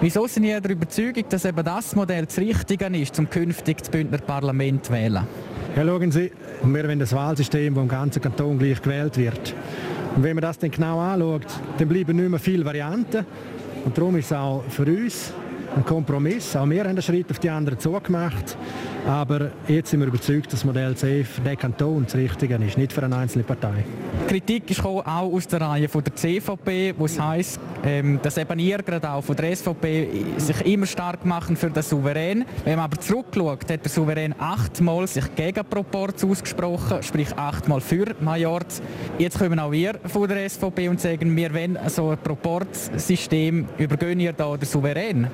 Wieso 0.00 0.26
sind 0.26 0.44
ihr 0.50 0.60
der 0.60 0.72
Überzeugung, 0.72 1.24
dass 1.28 1.44
eben 1.44 1.64
das 1.64 1.94
Modell 1.94 2.26
das 2.26 2.38
Richtige 2.38 2.86
ist, 2.86 3.18
um 3.18 3.30
künftig 3.30 3.78
das 3.78 3.88
Bündner 3.88 4.18
Parlament 4.18 4.84
zu 4.84 4.92
wählen? 4.92 5.24
Ja, 5.76 5.84
schauen 5.84 6.10
Sie, 6.10 6.32
wir 6.62 6.84
wollen 6.84 6.98
das 6.98 7.12
Wahlsystem, 7.12 7.74
das 7.74 7.82
im 7.82 7.88
ganzen 7.88 8.20
Kanton 8.20 8.58
gleich 8.58 8.82
gewählt 8.82 9.16
wird. 9.16 9.54
Und 10.16 10.24
wenn 10.24 10.34
man 10.34 10.42
das 10.42 10.58
dann 10.58 10.70
genau 10.70 10.98
anschaut, 10.98 11.46
dann 11.78 11.88
bleiben 11.88 12.16
nicht 12.16 12.28
mehr 12.28 12.40
viele 12.40 12.64
Varianten. 12.64 13.24
Und 13.84 13.96
darum 13.96 14.16
ist 14.16 14.26
es 14.26 14.32
auch 14.32 14.64
für 14.68 14.84
uns 14.84 15.32
ein 15.76 15.84
Kompromiss. 15.84 16.56
Auch 16.56 16.68
wir 16.68 16.80
haben 16.80 16.90
einen 16.90 17.02
Schritt 17.02 17.30
auf 17.30 17.38
die 17.38 17.48
anderen 17.48 17.78
zugemacht. 17.78 18.56
Aber 19.06 19.50
jetzt 19.66 19.90
sind 19.90 20.00
wir 20.00 20.06
überzeugt, 20.06 20.46
dass 20.46 20.60
das 20.60 20.64
Modell 20.64 20.94
C 20.94 21.24
für 21.24 21.40
den 21.40 21.56
Kanton 21.56 22.04
das 22.04 22.14
Richtige 22.14 22.56
ist, 22.56 22.76
nicht 22.76 22.92
für 22.92 23.02
eine 23.02 23.16
einzelne 23.16 23.44
Partei. 23.44 23.84
Kritik 24.28 24.70
ist 24.70 24.84
auch 24.84 25.04
aus 25.06 25.46
der 25.48 25.60
Reihe 25.62 25.88
von 25.88 26.04
der 26.04 26.14
CVP, 26.14 26.94
wo 26.96 27.06
es 27.06 27.18
heisst, 27.18 27.60
ähm, 27.84 28.20
dass 28.22 28.36
eben 28.36 28.58
ihr 28.58 28.78
gerade 28.78 29.10
auch 29.10 29.22
von 29.22 29.36
der 29.36 29.56
SVP 29.56 30.08
sich 30.36 30.60
immer 30.66 30.86
stark 30.86 31.24
machen 31.24 31.56
für 31.56 31.70
den 31.70 31.82
Souverän. 31.82 32.44
Wenn 32.64 32.76
man 32.76 32.84
aber 32.84 33.00
zurückschaut, 33.00 33.70
hat 33.70 33.84
der 33.84 33.90
Souverän 33.90 34.34
achtmal 34.38 35.06
sich 35.06 35.34
gegen 35.34 35.64
Proporz 35.64 36.22
ausgesprochen, 36.24 37.02
sprich 37.02 37.36
achtmal 37.36 37.80
für 37.80 38.14
Majorz. 38.20 38.82
Jetzt 39.18 39.38
kommen 39.38 39.58
auch 39.58 39.72
wir 39.72 39.94
von 40.04 40.28
der 40.28 40.48
SVP 40.48 40.88
und 40.88 41.00
sagen, 41.00 41.34
wir 41.36 41.54
wollen 41.54 41.78
so 41.88 42.10
ein 42.10 42.18
Proporzsystem, 42.18 43.66
übergehen 43.78 44.20
ihr 44.20 44.32
da 44.32 44.56
den 44.56 44.66
Souverän? 44.66 45.28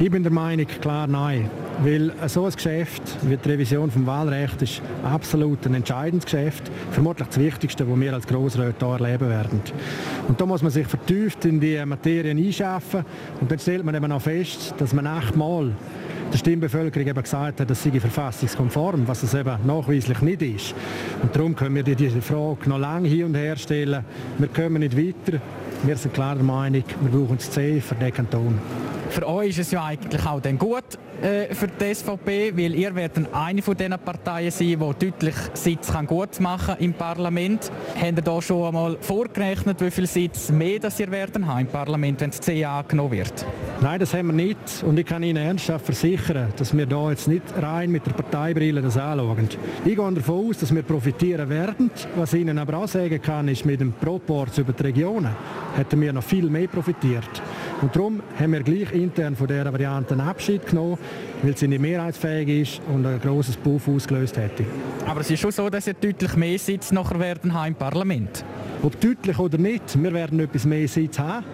Ich 0.00 0.10
bin 0.10 0.24
der 0.24 0.32
Meinung, 0.32 0.66
klar 0.80 1.06
nein. 1.06 1.48
Weil 1.82 2.12
so 2.26 2.44
ein 2.44 2.52
Geschäft 2.52 3.02
wie 3.22 3.36
die 3.36 3.48
Revision 3.48 3.88
des 3.88 4.04
Wahlrechts 4.04 4.62
ist 4.62 4.82
absolut 5.04 5.64
ein 5.66 5.74
entscheidendes 5.74 6.24
Geschäft. 6.24 6.68
Vermutlich 6.90 7.28
das 7.28 7.38
Wichtigste, 7.38 7.84
das 7.84 8.00
wir 8.00 8.12
als 8.12 8.26
Grossräte 8.26 8.84
hier 8.84 8.94
erleben 8.94 9.28
werden. 9.28 9.60
Und 10.26 10.40
da 10.40 10.46
muss 10.46 10.62
man 10.62 10.72
sich 10.72 10.86
vertieft 10.86 11.44
in 11.44 11.60
die 11.60 11.84
Materien 11.86 12.38
einschaffen. 12.38 13.04
Und 13.40 13.50
dann 13.50 13.58
stellt 13.60 13.84
man 13.84 13.94
eben 13.94 14.10
auch 14.10 14.20
fest, 14.20 14.74
dass 14.78 14.92
man 14.92 15.06
achtmal 15.06 15.70
der 16.32 16.38
Stimmbevölkerung 16.38 17.06
eben 17.06 17.22
gesagt 17.22 17.60
hat, 17.60 17.70
das 17.70 17.82
sei 17.82 17.92
verfassungskonform, 17.92 19.06
was 19.06 19.22
es 19.22 19.34
eben 19.34 19.56
nachweislich 19.64 20.20
nicht 20.22 20.42
ist. 20.42 20.74
Und 21.22 21.34
darum 21.36 21.54
können 21.54 21.76
wir 21.76 21.84
diese 21.84 22.20
Frage 22.20 22.68
noch 22.68 22.78
lange 22.78 23.08
hin 23.08 23.26
und 23.26 23.36
her 23.36 23.56
stellen. 23.56 24.04
Wir 24.38 24.48
kommen 24.48 24.80
nicht 24.80 24.96
weiter. 24.96 25.40
Wir 25.84 25.96
sind 25.96 26.14
klar 26.14 26.34
der 26.34 26.44
Meinung, 26.44 26.82
wir 27.00 27.10
brauchen 27.10 27.36
das 27.36 27.50
C 27.50 27.80
für 27.80 27.94
den 27.94 28.12
Kanton. 28.12 28.58
Für 29.14 29.28
euch 29.28 29.50
ist 29.50 29.58
es 29.60 29.70
ja 29.70 29.84
eigentlich 29.84 30.26
auch 30.26 30.40
dann 30.40 30.58
gut 30.58 30.82
äh, 31.22 31.54
für 31.54 31.68
die 31.68 31.94
SVP, 31.94 32.52
weil 32.56 32.74
ihr 32.74 32.92
werdet 32.96 33.32
eine 33.32 33.62
von 33.62 33.76
diesen 33.76 33.96
Parteien 33.96 34.50
sein, 34.50 34.66
die 34.66 34.76
deutlich 34.76 35.36
Sitz 35.52 35.92
kann 35.92 36.08
gut 36.08 36.40
machen 36.40 36.74
im 36.80 36.94
Parlament. 36.94 37.70
Habt 37.94 38.18
ihr 38.18 38.22
da 38.22 38.42
schon 38.42 38.66
einmal 38.66 38.96
vorgerechnet, 39.00 39.80
wie 39.80 39.92
viel 39.92 40.08
Sitz 40.08 40.50
mehr 40.50 40.80
das 40.80 40.98
ihr 40.98 41.12
werden 41.12 41.46
haben 41.46 41.60
im 41.60 41.66
Parlament, 41.68 42.22
wenn 42.22 42.30
das 42.30 42.40
C 42.40 42.64
angenommen 42.64 43.12
wird? 43.12 43.46
Nein, 43.80 44.00
das 44.00 44.14
haben 44.14 44.26
wir 44.26 44.32
nicht. 44.32 44.58
Und 44.84 44.98
ich 44.98 45.06
kann 45.06 45.22
Ihnen 45.22 45.44
ernsthaft 45.44 45.84
versichern, 45.84 46.52
dass 46.56 46.76
wir 46.76 46.86
da 46.86 47.10
jetzt 47.10 47.28
nicht 47.28 47.44
rein 47.62 47.92
mit 47.92 48.04
der 48.06 48.12
Parteibrille 48.12 48.82
das 48.82 48.96
anschauen. 48.96 49.48
Ich 49.84 49.94
gehe 49.94 50.12
davon 50.12 50.48
aus, 50.48 50.58
dass 50.58 50.74
wir 50.74 50.82
profitieren 50.82 51.48
werden. 51.48 51.88
Was 52.16 52.32
ich 52.32 52.40
Ihnen 52.40 52.58
aber 52.58 52.78
auch 52.78 52.88
sagen 52.88 53.22
kann, 53.22 53.46
ist, 53.46 53.64
mit 53.64 53.80
dem 53.80 53.92
Proporz 53.92 54.58
über 54.58 54.72
die 54.72 54.82
Regionen 54.82 55.30
hätten 55.76 56.00
wir 56.00 56.12
noch 56.12 56.24
viel 56.24 56.50
mehr 56.50 56.66
profitiert. 56.66 57.42
Und 57.80 57.94
darum 57.94 58.22
haben 58.38 58.52
wir 58.52 58.62
gleich 58.62 58.92
intern 59.04 59.36
von 59.36 59.46
dieser 59.46 59.72
Variante 59.72 60.16
Abschied 60.16 60.66
genommen, 60.66 60.98
weil 61.42 61.56
sie 61.56 61.68
nicht 61.68 61.80
mehrheitsfähig 61.80 62.48
ist 62.48 62.80
und 62.92 63.06
ein 63.06 63.20
grosses 63.20 63.56
Puff 63.56 63.86
ausgelöst 63.88 64.36
hätte. 64.36 64.64
Aber 65.06 65.20
es 65.20 65.30
ist 65.30 65.40
schon 65.40 65.50
so, 65.50 65.68
dass 65.70 65.86
ihr 65.86 65.94
deutlich 65.94 66.36
mehr 66.36 66.58
Sitz 66.58 66.90
nachher 66.92 67.20
werden 67.20 67.52
haben 67.52 67.68
im 67.68 67.74
Parlament. 67.74 68.44
Ob 68.82 69.00
deutlich 69.00 69.38
oder 69.38 69.58
nicht, 69.58 70.02
wir 70.02 70.12
werden 70.12 70.40
etwas 70.40 70.64
mehr 70.64 70.88
Sitz 70.88 71.18
haben. 71.18 71.44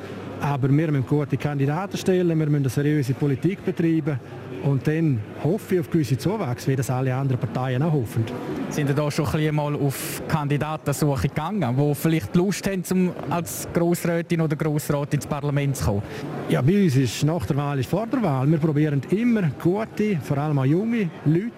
Aber 0.40 0.70
wir 0.70 0.90
müssen 0.90 1.06
gute 1.06 1.36
Kandidaten 1.36 1.98
stellen, 1.98 2.28
wir 2.28 2.34
müssen 2.36 2.56
eine 2.56 2.68
seriöse 2.70 3.12
Politik 3.12 3.64
betreiben 3.64 4.18
Und 4.62 4.86
dann 4.86 5.20
hoffe 5.42 5.74
ich 5.74 5.80
auf 5.80 5.90
gewisse 5.90 6.18
Zuwachs, 6.18 6.68
wie 6.68 6.76
das 6.76 6.90
alle 6.90 7.14
anderen 7.14 7.40
Parteien 7.40 7.82
auch 7.82 7.92
hoffen. 7.92 8.24
Sind 8.68 8.88
Sie 8.88 8.94
da 8.94 9.10
schon 9.10 9.26
ein 9.26 9.54
mal 9.54 9.74
auf 9.74 10.22
Kandidatensuche 10.28 11.28
gegangen, 11.28 11.76
die 11.76 11.94
vielleicht 11.94 12.36
Lust 12.36 12.68
haben, 12.68 12.82
um 12.90 13.12
als 13.30 13.66
Grossrätin 13.72 14.40
oder 14.40 14.56
Grossrat 14.56 15.14
ins 15.14 15.26
Parlament 15.26 15.76
zu 15.76 15.86
kommen? 15.86 16.02
Ja, 16.48 16.62
bei 16.62 16.84
uns 16.84 16.96
ist 16.96 17.24
nach 17.24 17.46
der 17.46 17.56
Wahl 17.56 17.78
ist 17.78 17.88
vor 17.88 18.06
der 18.06 18.22
Wahl. 18.22 18.50
Wir 18.50 18.58
probieren 18.58 19.00
immer 19.10 19.50
gute, 19.62 20.18
vor 20.22 20.38
allem 20.38 20.58
auch 20.58 20.64
junge 20.64 21.10
Leute 21.24 21.50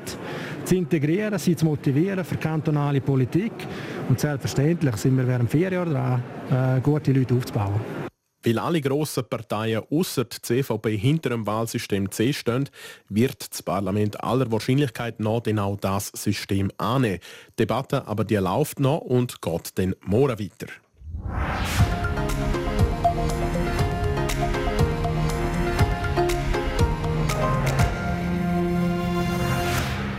zu 0.65 0.77
integrieren, 0.77 1.39
sie 1.39 1.57
zu 1.57 1.65
motivieren 1.65 2.25
für 2.25 2.37
kantonale 2.37 3.01
Politik. 3.01 3.53
Und 4.09 4.21
selbstverständlich 4.21 4.97
sind 4.97 5.17
wir 5.17 5.27
während 5.27 5.51
vier 5.51 5.73
Jahren 5.73 5.93
dran, 5.93 6.23
äh, 6.51 6.81
gute 6.81 7.13
Leute 7.13 7.35
aufzubauen. 7.35 8.02
Weil 8.45 8.59
alle 8.59 8.81
grossen 8.81 9.25
Parteien 9.29 9.83
außer 9.91 10.25
der 10.25 10.43
CVP 10.43 10.97
hinter 10.97 11.31
dem 11.31 11.47
Wahlsystem 11.47 12.11
C 12.11 12.33
stehen, 12.33 12.69
wird 13.09 13.53
das 13.53 13.63
Parlament 13.63 14.23
aller 14.23 14.51
Wahrscheinlichkeit 14.51 15.21
nach 15.21 15.43
genau 15.43 15.77
das 15.81 16.09
System 16.09 16.71
annehmen. 16.77 17.21
Die 17.51 17.63
Debatte 17.63 18.07
aber 18.07 18.25
die 18.25 18.37
läuft 18.37 18.81
noch 18.81 18.99
und 18.99 19.41
geht 19.41 19.79
dann 19.79 19.95
morgen 20.05 20.39
weiter. 20.39 20.67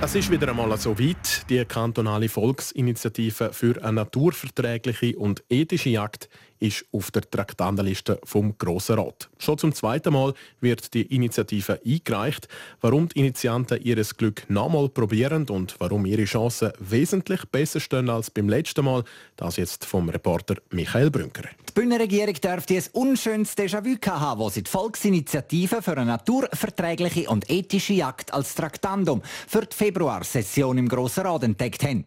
Es 0.03 0.15
ist 0.15 0.29
wieder 0.29 0.49
einmal 0.49 0.77
so 0.77 0.99
weit. 0.99 1.49
Die 1.49 1.63
kantonale 1.63 2.27
Volksinitiative 2.27 3.53
für 3.53 3.81
eine 3.81 3.93
naturverträgliche 3.93 5.17
und 5.17 5.43
ethische 5.49 5.91
Jagd 5.91 6.27
ist 6.63 6.85
auf 6.93 7.11
der 7.11 7.29
Traktandenliste 7.29 8.19
vom 8.23 8.57
Grossen 8.57 8.97
Rat. 8.97 9.29
Schon 9.37 9.57
zum 9.57 9.73
zweiten 9.73 10.13
Mal 10.13 10.33
wird 10.61 10.93
die 10.93 11.13
Initiative 11.13 11.81
eingereicht. 11.85 12.47
Warum 12.79 13.09
die 13.09 13.19
Initianten 13.19 13.81
ihr 13.83 14.01
Glück 14.17 14.49
nochmal 14.49 14.87
probieren 14.87 15.45
und 15.49 15.75
warum 15.79 16.05
ihre 16.05 16.23
Chancen 16.23 16.71
wesentlich 16.79 17.43
besser 17.51 17.81
stehen 17.81 18.09
als 18.09 18.31
beim 18.31 18.47
letzten 18.47 18.85
Mal, 18.85 19.03
das 19.35 19.57
jetzt 19.57 19.83
vom 19.83 20.07
Reporter 20.07 20.55
Michael 20.69 21.11
Brünker. 21.11 21.49
Die 21.75 21.79
Bündner 21.79 22.01
Regierung 22.01 22.35
dürfte 22.35 22.75
ein 22.75 22.83
unschönes 22.91 23.57
Déjà-vu 23.57 23.97
haben, 24.05 24.39
wo 24.39 24.47
sie 24.47 24.61
die 24.61 24.69
Volksinitiative 24.69 25.81
für 25.81 25.93
eine 25.93 26.05
naturverträgliche 26.05 27.27
und 27.27 27.49
ethische 27.49 27.93
Jagd 27.93 28.31
als 28.31 28.53
Traktandum 28.53 29.23
für 29.47 29.65
die 29.65 29.75
Februarsession 29.75 30.77
im 30.77 30.87
Grossen 30.87 31.25
Rat 31.25 31.41
entdeckt 31.41 31.81
haben. 31.81 32.05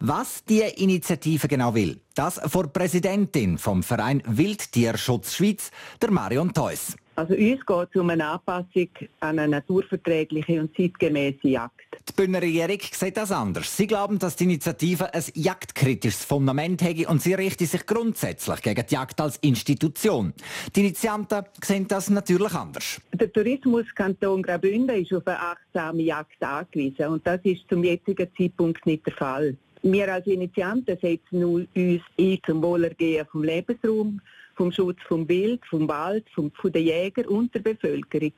Was 0.00 0.44
die 0.44 0.60
Initiative 0.60 1.48
genau 1.48 1.74
will, 1.74 1.98
das 2.14 2.38
vor 2.46 2.66
Präsidentin 2.66 3.56
vom 3.56 3.82
Verein 3.82 4.22
Wildtierschutz 4.26 5.32
Schweiz, 5.32 5.70
der 6.02 6.10
Marion 6.10 6.52
Theus. 6.52 6.94
Also 7.16 7.32
uns 7.32 7.64
geht 7.64 7.88
es 7.90 8.00
um 8.00 8.10
eine 8.10 8.26
Anpassung 8.26 8.88
an 9.20 9.38
eine 9.38 9.48
naturverträgliche 9.48 10.60
und 10.60 10.76
zeitgemäße 10.76 11.48
Jagd. 11.48 11.80
Die 12.06 12.12
Bündner 12.12 12.42
Regierung 12.42 12.78
sieht 12.92 13.16
das 13.16 13.32
anders. 13.32 13.74
Sie 13.74 13.86
glauben, 13.86 14.18
dass 14.18 14.36
die 14.36 14.44
Initiative 14.44 15.12
ein 15.14 15.22
jagdkritisches 15.32 16.24
Fundament 16.24 16.82
hätte 16.82 17.08
und 17.08 17.22
sie 17.22 17.32
richtet 17.32 17.70
sich 17.70 17.86
grundsätzlich 17.86 18.60
gegen 18.60 18.84
die 18.86 18.94
Jagd 18.94 19.18
als 19.18 19.38
Institution. 19.38 20.34
Die 20.74 20.80
Initianten 20.80 21.44
sehen 21.62 21.88
das 21.88 22.10
natürlich 22.10 22.52
anders. 22.52 23.00
Der 23.14 23.32
Tourismuskanton 23.32 24.42
Graubünden 24.42 25.02
ist 25.02 25.14
auf 25.14 25.26
eine 25.26 25.40
achtsame 25.40 26.02
Jagd 26.02 26.42
angewiesen 26.42 27.06
und 27.06 27.26
das 27.26 27.40
ist 27.44 27.62
zum 27.70 27.82
jetzigen 27.82 28.28
Zeitpunkt 28.36 28.84
nicht 28.84 29.06
der 29.06 29.14
Fall. 29.14 29.56
Wir 29.82 30.12
als 30.12 30.26
Initianten 30.26 30.98
setzen 31.00 31.44
uns 31.44 31.68
ein 31.76 32.38
zum 32.44 32.62
Wohlergehen 32.62 33.26
vom 33.30 33.42
Lebensraum, 33.42 34.20
vom 34.56 34.72
Schutz 34.72 34.98
vom 35.06 35.28
Wild, 35.28 35.64
vom 35.66 35.88
Wald, 35.88 36.24
vom, 36.34 36.50
von 36.52 36.72
den 36.72 36.84
Jägern 36.84 37.26
und 37.26 37.54
der 37.54 37.60
Bevölkerung. 37.60 38.32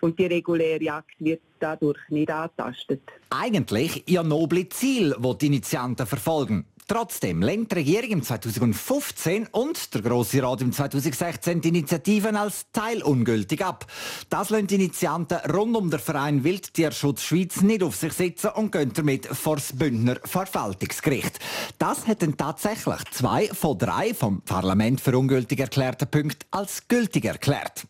Und 0.00 0.18
die 0.18 0.26
reguläre 0.26 0.82
Jagd 0.82 1.14
wird 1.18 1.40
dadurch 1.58 1.98
nicht 2.10 2.30
angetastet. 2.30 3.00
Eigentlich 3.30 4.04
ja 4.06 4.22
noble 4.22 4.68
Ziel, 4.68 5.14
wo 5.18 5.34
die 5.34 5.46
Initianten 5.46 6.06
verfolgen. 6.06 6.66
Trotzdem 6.88 7.42
lenkt 7.42 7.72
die 7.72 7.76
Regierung 7.76 8.10
im 8.10 8.22
2015 8.22 9.48
und 9.50 9.92
der 9.92 10.02
Grosse 10.02 10.40
Rat 10.40 10.60
im 10.60 10.72
2016 10.72 11.60
die 11.60 11.70
Initiativen 11.70 12.36
als 12.36 12.66
teilungültig 12.72 13.64
ab. 13.64 13.86
Das 14.30 14.50
lassen 14.50 14.68
die 14.68 14.76
Initianten 14.76 15.38
rund 15.50 15.76
um 15.76 15.90
den 15.90 15.98
Verein 15.98 16.44
Wildtierschutz 16.44 17.22
Schweiz 17.22 17.60
nicht 17.60 17.82
auf 17.82 17.96
sich 17.96 18.12
sitzen 18.12 18.50
und 18.50 18.70
gehen 18.70 18.92
damit 18.94 19.26
vor 19.26 19.56
das 19.56 19.72
Bündner 19.72 20.20
Verwaltungsgericht. 20.22 21.40
Das 21.78 22.06
hat 22.06 22.22
dann 22.22 22.36
tatsächlich 22.36 23.02
zwei 23.10 23.48
von 23.48 23.76
drei 23.76 24.14
vom 24.14 24.42
Parlament 24.42 25.00
für 25.00 25.18
ungültig 25.18 25.58
erklärten 25.58 26.08
Punkte 26.08 26.46
als 26.52 26.86
gültig 26.86 27.24
erklärt. 27.24 27.88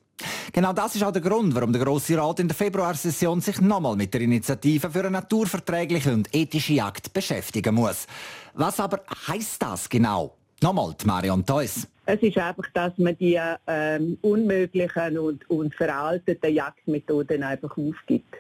Genau 0.53 0.73
das 0.73 0.95
ist 0.97 1.05
auch 1.05 1.13
der 1.13 1.23
Grund, 1.23 1.55
warum 1.55 1.73
der 1.73 1.83
Grosse 1.83 2.17
Rat 2.17 2.41
in 2.41 2.49
der 2.49 2.57
Februarsession 2.57 3.41
sich 3.41 3.61
nochmal 3.61 3.97
mit 3.97 4.15
der 4.15 4.23
Initiative 4.23 4.91
für 4.91 5.01
eine 5.01 5.11
naturverträgliche 5.11 6.13
und 6.13 6.35
ethische 6.35 6.75
Jagd 6.75 7.13
beschäftigen 7.13 7.75
muss. 7.75 8.07
Was 8.55 8.81
aber 8.81 9.03
heißt 9.29 9.63
das 9.63 9.89
genau? 9.89 10.35
Nochmal, 10.63 10.95
Marion 11.05 11.45
Theus. 11.45 11.87
Es 12.07 12.23
ist 12.23 12.39
einfach, 12.39 12.67
dass 12.73 12.97
man 12.97 13.17
die 13.19 13.39
ähm, 13.67 14.17
unmöglichen 14.23 15.19
und, 15.19 15.49
und 15.51 15.75
veralteten 15.75 16.55
Jagdmethoden 16.55 17.43
einfach 17.43 17.77
aufgibt. 17.77 18.37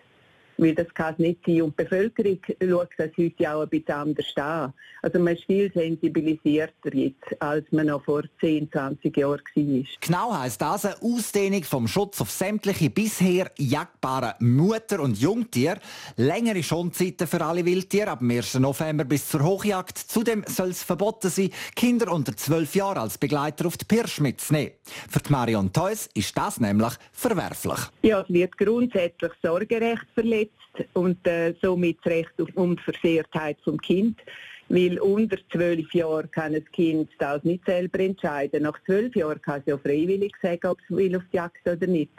Weil 0.58 0.74
das 0.74 0.92
kann 0.94 1.14
es 1.14 1.18
nicht 1.18 1.40
sein. 1.46 1.62
Und 1.62 1.78
die 1.78 1.84
Bevölkerung 1.84 2.38
schaut 2.60 2.88
das 2.96 3.10
heute 3.18 3.54
auch 3.54 3.62
ein 3.62 3.68
bisschen 3.68 3.94
anders 3.94 4.36
an. 4.36 4.72
Also 5.02 5.18
man 5.18 5.34
ist 5.34 5.44
viel 5.44 5.70
sensibilisierter 5.72 6.94
jetzt, 6.94 7.40
als 7.40 7.64
man 7.70 7.86
noch 7.86 8.04
vor 8.04 8.22
10, 8.40 8.70
20 8.72 9.16
Jahren 9.16 9.40
war. 9.54 9.84
Genau 10.00 10.34
heisst 10.36 10.60
das 10.60 10.84
eine 10.84 10.96
Ausdehnung 11.02 11.62
vom 11.64 11.86
Schutz 11.86 12.20
auf 12.20 12.30
sämtliche 12.30 12.90
bisher 12.90 13.50
jagbaren 13.58 14.34
Mutter- 14.40 15.00
und 15.00 15.18
Jungtiere. 15.18 15.78
Längere 16.16 16.62
Schonzeiten 16.62 17.26
für 17.26 17.44
alle 17.44 17.64
Wildtiere 17.64 18.10
ab 18.10 18.20
dem 18.20 18.30
1. 18.30 18.54
November 18.54 19.04
bis 19.04 19.28
zur 19.28 19.44
Hochjagd. 19.44 19.98
Zudem 19.98 20.44
soll 20.48 20.70
es 20.70 20.82
verboten 20.82 21.30
sein, 21.30 21.50
Kinder 21.74 22.12
unter 22.12 22.36
12 22.36 22.74
Jahren 22.74 22.98
als 22.98 23.18
Begleiter 23.18 23.66
auf 23.66 23.76
die 23.76 23.84
Pirsch 23.84 24.20
mitzunehmen. 24.20 24.72
Für 25.08 25.20
die 25.20 25.30
Marion 25.30 25.72
Theus 25.72 26.08
ist 26.14 26.36
das 26.36 26.58
nämlich 26.60 26.94
verwerflich. 27.12 27.78
Ja, 28.02 28.22
es 28.22 28.28
wird 28.28 28.56
grundsätzlich 28.56 29.32
Sorgerecht 29.42 30.06
verletzt 30.14 30.45
und 30.94 31.26
äh, 31.26 31.54
somit 31.60 31.98
das 32.02 32.12
Recht 32.12 32.40
auf 32.40 32.48
Unversehrtheit 32.54 33.58
vom 33.64 33.78
Kind. 33.78 34.18
Weil 34.68 34.98
unter 34.98 35.36
zwölf 35.52 35.92
Jahren 35.94 36.28
kann 36.32 36.54
ein 36.54 36.64
Kind 36.72 37.08
das 37.18 37.44
nicht 37.44 37.64
selber 37.64 38.00
entscheiden. 38.00 38.64
Nach 38.64 38.76
zwölf 38.84 39.14
Jahren 39.14 39.40
kann 39.40 39.60
es 39.60 39.66
ja 39.66 39.78
freiwillig 39.78 40.32
sagen, 40.42 40.66
ob 40.66 40.78
es 40.80 40.96
will 40.96 41.16
auf 41.16 41.22
die 41.32 41.36
Jagd 41.36 41.68
oder 41.68 41.86
nicht. 41.86 42.10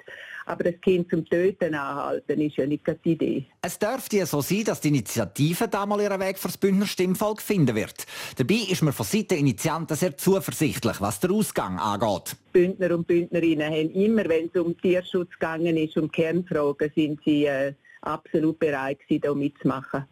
Aber 0.45 0.63
das 0.63 0.79
Kind 0.79 1.09
zum 1.09 1.25
Töten 1.25 1.75
anhalten 1.75 2.39
ist 2.39 2.55
ja 2.55 2.65
nicht 2.65 2.85
die 3.03 3.11
Idee. 3.11 3.45
Es 3.61 3.77
dürfte 3.77 4.17
ja 4.17 4.25
so 4.25 4.39
sein, 4.39 4.63
dass 4.63 4.79
die 4.79 4.87
Initiative 4.87 5.67
da 5.67 5.85
mal 5.85 5.99
ihren 5.99 6.21
Weg 6.21 6.37
fürs 6.37 6.57
Bündner 6.57 6.85
Stimmvolk 6.85 7.41
finden 7.41 7.75
wird. 7.75 8.05
Dabei 8.37 8.55
ist 8.69 8.81
man 8.81 8.93
von 8.93 9.05
Seiten 9.05 9.27
der 9.27 9.39
Initianten 9.39 9.97
sehr 9.97 10.15
zuversichtlich, 10.15 11.01
was 11.01 11.19
den 11.19 11.31
Ausgang 11.31 11.77
angeht. 11.79 12.37
Bündner 12.53 12.95
und 12.95 13.05
Bündnerinnen 13.05 13.67
haben 13.69 13.91
immer, 13.91 14.23
wenn 14.29 14.49
es 14.53 14.61
um 14.61 14.79
Tierschutz 14.79 15.31
gegangen 15.31 15.75
ist, 15.75 15.97
um 15.97 16.09
Kernfragen, 16.09 16.91
sind 16.95 17.19
sie 17.25 17.45
äh, 17.45 17.73
absolut 18.01 18.59
bereit 18.59 18.99
gewesen, 18.99 19.21
da 19.21 19.33
mitzumachen. 19.33 20.05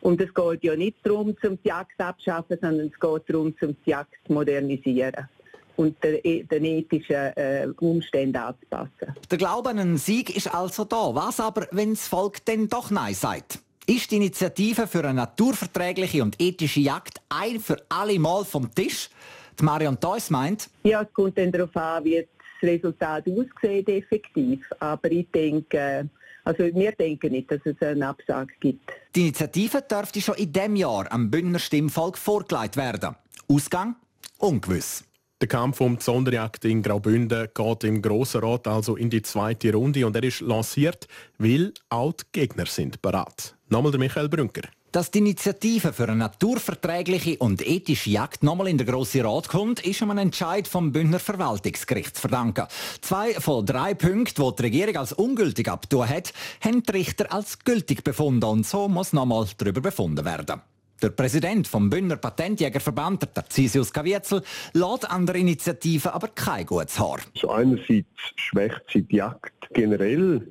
Und 0.00 0.20
es 0.20 0.32
geht 0.32 0.64
ja 0.64 0.76
nicht 0.76 0.96
darum, 1.02 1.36
zum 1.42 1.58
die 1.62 1.68
Jagd 1.68 2.00
abschaffen, 2.00 2.58
sondern 2.60 2.86
es 2.86 2.98
geht 2.98 3.22
darum, 3.28 3.54
zum 3.58 3.76
die 3.84 3.90
Jagd 3.90 4.14
zu 4.26 4.32
modernisieren 4.32 5.28
und 5.76 6.02
den, 6.02 6.48
den 6.48 6.64
ethischen 6.64 7.14
äh, 7.14 7.68
Umständen 7.80 8.36
anzupassen. 8.36 9.14
Der 9.30 9.38
Glaube 9.38 9.70
an 9.70 9.78
einen 9.78 9.98
Sieg 9.98 10.34
ist 10.34 10.52
also 10.54 10.84
da. 10.84 11.14
Was 11.14 11.38
aber, 11.38 11.68
wenn 11.72 11.90
das 11.90 12.08
Volk 12.08 12.44
denn 12.46 12.68
doch 12.68 12.90
Nein 12.90 13.14
sagt? 13.14 13.58
Ist 13.86 14.10
die 14.10 14.16
Initiative 14.16 14.86
für 14.86 15.00
eine 15.00 15.14
naturverträgliche 15.14 16.22
und 16.22 16.40
ethische 16.40 16.80
Jagd 16.80 17.20
ein 17.28 17.60
für 17.60 17.76
alle 17.88 18.18
Mal 18.18 18.44
vom 18.44 18.74
Tisch? 18.74 19.10
Die 19.58 19.64
Marion 19.64 19.98
Theus 20.00 20.30
meint... 20.30 20.70
Ja, 20.84 21.02
es 21.02 21.12
kommt 21.12 21.36
dann 21.36 21.52
darauf 21.52 21.76
an, 21.76 22.04
wie 22.04 22.16
das 22.16 22.70
Resultat 22.70 23.24
aussieht, 23.26 23.88
effektiv. 23.88 24.60
Aber 24.78 25.10
ich 25.10 25.26
denke... 25.30 26.08
Also 26.44 26.64
wir 26.64 26.92
denken 26.92 27.32
nicht, 27.32 27.50
dass 27.50 27.60
es 27.64 27.80
eine 27.80 28.08
Absage 28.08 28.52
gibt. 28.60 28.90
Die 29.14 29.22
Initiative 29.22 29.82
dürfte 29.82 30.20
schon 30.20 30.36
in 30.36 30.52
diesem 30.52 30.76
Jahr 30.76 31.10
am 31.12 31.30
Bündner 31.30 31.58
Stimmvolk 31.58 32.16
vorgelegt 32.16 32.76
werden. 32.76 33.16
Ausgang? 33.48 33.96
Ungewiss. 34.38 35.04
Der 35.40 35.48
Kampf 35.48 35.80
um 35.80 35.96
die 35.96 36.02
Sonderjagd 36.02 36.66
in 36.66 36.82
Graubünden 36.82 37.48
geht 37.54 37.84
im 37.84 38.02
Grossen 38.02 38.42
Rat 38.42 38.68
also 38.68 38.96
in 38.96 39.08
die 39.08 39.22
zweite 39.22 39.72
Runde 39.72 40.06
und 40.06 40.14
er 40.14 40.22
ist 40.22 40.40
lanciert, 40.40 41.08
weil 41.38 41.72
auch 41.88 42.12
die 42.12 42.24
Gegner 42.32 42.66
sind 42.66 43.00
bereit. 43.00 43.56
Nochmal 43.68 43.90
der 43.90 44.00
Michael 44.00 44.28
Brünker. 44.28 44.68
Dass 44.92 45.12
die 45.12 45.18
Initiative 45.18 45.92
für 45.92 46.08
eine 46.08 46.16
naturverträgliche 46.16 47.36
und 47.38 47.64
ethische 47.64 48.10
Jagd 48.10 48.42
nochmal 48.42 48.66
in 48.66 48.76
den 48.76 48.88
Grossen 48.88 49.20
Rat 49.20 49.46
kommt, 49.46 49.86
ist 49.86 50.02
einem 50.02 50.18
Entscheid 50.18 50.66
vom 50.66 50.90
Bündner 50.90 51.20
Verwaltungsgericht 51.20 52.16
zu 52.16 52.22
verdanken. 52.22 52.66
Zwei 53.00 53.34
von 53.34 53.64
drei 53.64 53.94
Punkten, 53.94 54.42
die 54.42 54.56
die 54.56 54.62
Regierung 54.62 54.96
als 54.96 55.12
ungültig 55.12 55.68
abtun 55.68 56.08
hat, 56.08 56.32
haben 56.60 56.82
die 56.82 56.90
Richter 56.90 57.32
als 57.32 57.60
gültig 57.60 58.02
befunden 58.02 58.46
und 58.46 58.66
so 58.66 58.88
muss 58.88 59.12
nochmal 59.12 59.46
darüber 59.58 59.80
befunden 59.80 60.24
werden. 60.24 60.60
Der 61.00 61.10
Präsident 61.10 61.68
vom 61.68 61.88
Bündner 61.88 62.16
Patentjägerverband, 62.16 63.22
der 63.22 63.32
Tarcisius 63.32 63.92
Kavietzel, 63.92 64.42
lässt 64.72 65.08
an 65.08 65.24
der 65.24 65.36
Initiative 65.36 66.12
aber 66.12 66.28
kein 66.28 66.66
gutes 66.66 66.98
Haar. 66.98 67.20
So 67.34 67.48
einerseits 67.50 68.08
schwächt 68.34 68.82
sie 68.92 69.02
die 69.02 69.16
Jagd 69.16 69.52
generell, 69.72 70.46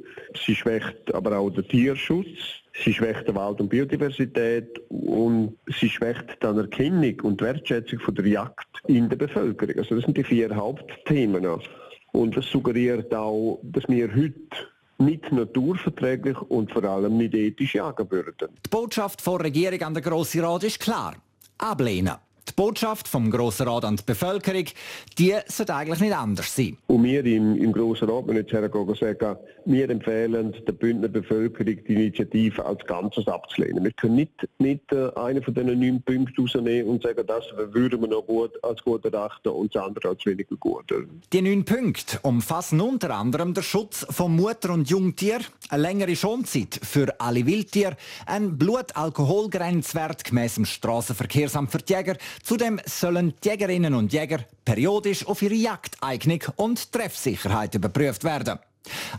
sie 0.45 0.55
schwächt 0.55 1.13
aber 1.13 1.37
auch 1.37 1.49
den 1.49 1.67
Tierschutz, 1.67 2.63
sie 2.83 2.93
schwächt 2.93 3.27
die 3.27 3.35
Wald- 3.35 3.59
und 3.59 3.69
Biodiversität 3.69 4.79
und 4.89 5.57
sie 5.79 5.89
schwächt 5.89 6.41
die 6.41 6.45
Anerkennung 6.45 7.19
und 7.21 7.41
Wertschätzung 7.41 7.99
von 7.99 8.15
der 8.15 8.27
Jagd 8.27 8.67
in 8.87 9.09
der 9.09 9.17
Bevölkerung. 9.17 9.77
Also 9.77 9.95
das 9.95 10.05
sind 10.05 10.17
die 10.17 10.23
vier 10.23 10.55
Hauptthemen. 10.55 11.45
Und 12.11 12.35
das 12.35 12.45
suggeriert 12.45 13.13
auch, 13.13 13.59
dass 13.63 13.87
wir 13.87 14.13
heute 14.13 14.33
nicht 14.97 15.31
naturverträglich 15.31 16.37
und 16.41 16.71
vor 16.71 16.83
allem 16.83 17.17
nicht 17.17 17.33
ethisch 17.33 17.75
jagen 17.75 18.09
würden. 18.11 18.49
Die 18.65 18.69
Botschaft 18.69 19.25
der 19.25 19.39
Regierung 19.39 19.81
an 19.81 19.93
den 19.93 20.03
Grossen 20.03 20.41
Rat 20.41 20.63
ist 20.63 20.79
klar. 20.79 21.15
Ablehnen. 21.57 22.15
Die 22.49 22.53
Botschaft 22.55 23.07
vom 23.07 23.29
Grossen 23.29 23.67
Rat 23.67 23.85
an 23.85 23.95
die 23.95 24.03
Bevölkerung, 24.03 24.65
die 25.17 25.35
sollte 25.47 25.75
eigentlich 25.75 25.99
nicht 25.99 26.15
anders 26.15 26.55
sein. 26.55 26.77
Und 26.87 27.03
wir 27.03 27.23
im, 27.25 27.55
im 27.55 27.71
Grossen 27.71 28.09
Rat 28.09 28.25
müssen 28.25 28.37
jetzt 28.37 28.51
hergehen 28.51 28.95
sagen, 28.95 29.37
wir 29.65 29.89
empfehlen 29.89 30.55
der 30.65 30.73
Bündner 30.73 31.09
Bevölkerung 31.09 31.77
die 31.87 31.93
Initiative 31.93 32.65
als 32.65 32.83
Ganzes 32.85 33.27
abzulehnen. 33.27 33.83
Wir 33.83 33.91
können 33.91 34.15
nicht, 34.15 34.47
nicht 34.57 34.91
äh, 34.91 35.11
einen 35.15 35.43
von 35.43 35.53
diesen 35.53 35.79
neun 35.79 36.01
Punkten 36.01 36.41
rausnehmen 36.41 36.89
und 36.89 37.03
sagen, 37.03 37.23
das 37.27 37.45
würden 37.71 38.01
wir 38.01 38.07
noch 38.07 38.25
gut, 38.25 38.51
als 38.63 38.81
gut 38.83 39.05
erachten 39.05 39.49
und 39.49 39.75
das 39.75 39.83
andere 39.83 40.09
als 40.09 40.25
weniger 40.25 40.55
gut. 40.55 40.85
Die 41.31 41.41
neun 41.41 41.65
Punkte 41.65 42.19
umfassen 42.23 42.81
unter 42.81 43.15
anderem 43.15 43.53
den 43.53 43.63
Schutz 43.63 44.07
von 44.09 44.35
Mutter- 44.35 44.73
und 44.73 44.89
Jungtier, 44.89 45.39
eine 45.69 45.81
längere 45.83 46.15
Schonzeit 46.15 46.79
für 46.81 47.19
alle 47.19 47.45
Wildtiere, 47.45 47.95
ein 48.25 48.57
Blutalkoholgrenzwert 48.57 50.23
gemäss 50.23 50.55
dem 50.55 50.65
Strassenverkehrsamt 50.65 51.71
für 51.71 51.77
die 51.77 51.93
Jäger, 51.93 52.17
Zudem 52.43 52.79
sollen 52.85 53.33
Jägerinnen 53.43 53.93
und 53.93 54.13
Jäger 54.13 54.45
periodisch 54.65 55.25
auf 55.27 55.41
ihre 55.41 55.55
Jagdeignung 55.55 56.41
und 56.55 56.91
Treffsicherheit 56.91 57.75
überprüft 57.75 58.23
werden. 58.23 58.59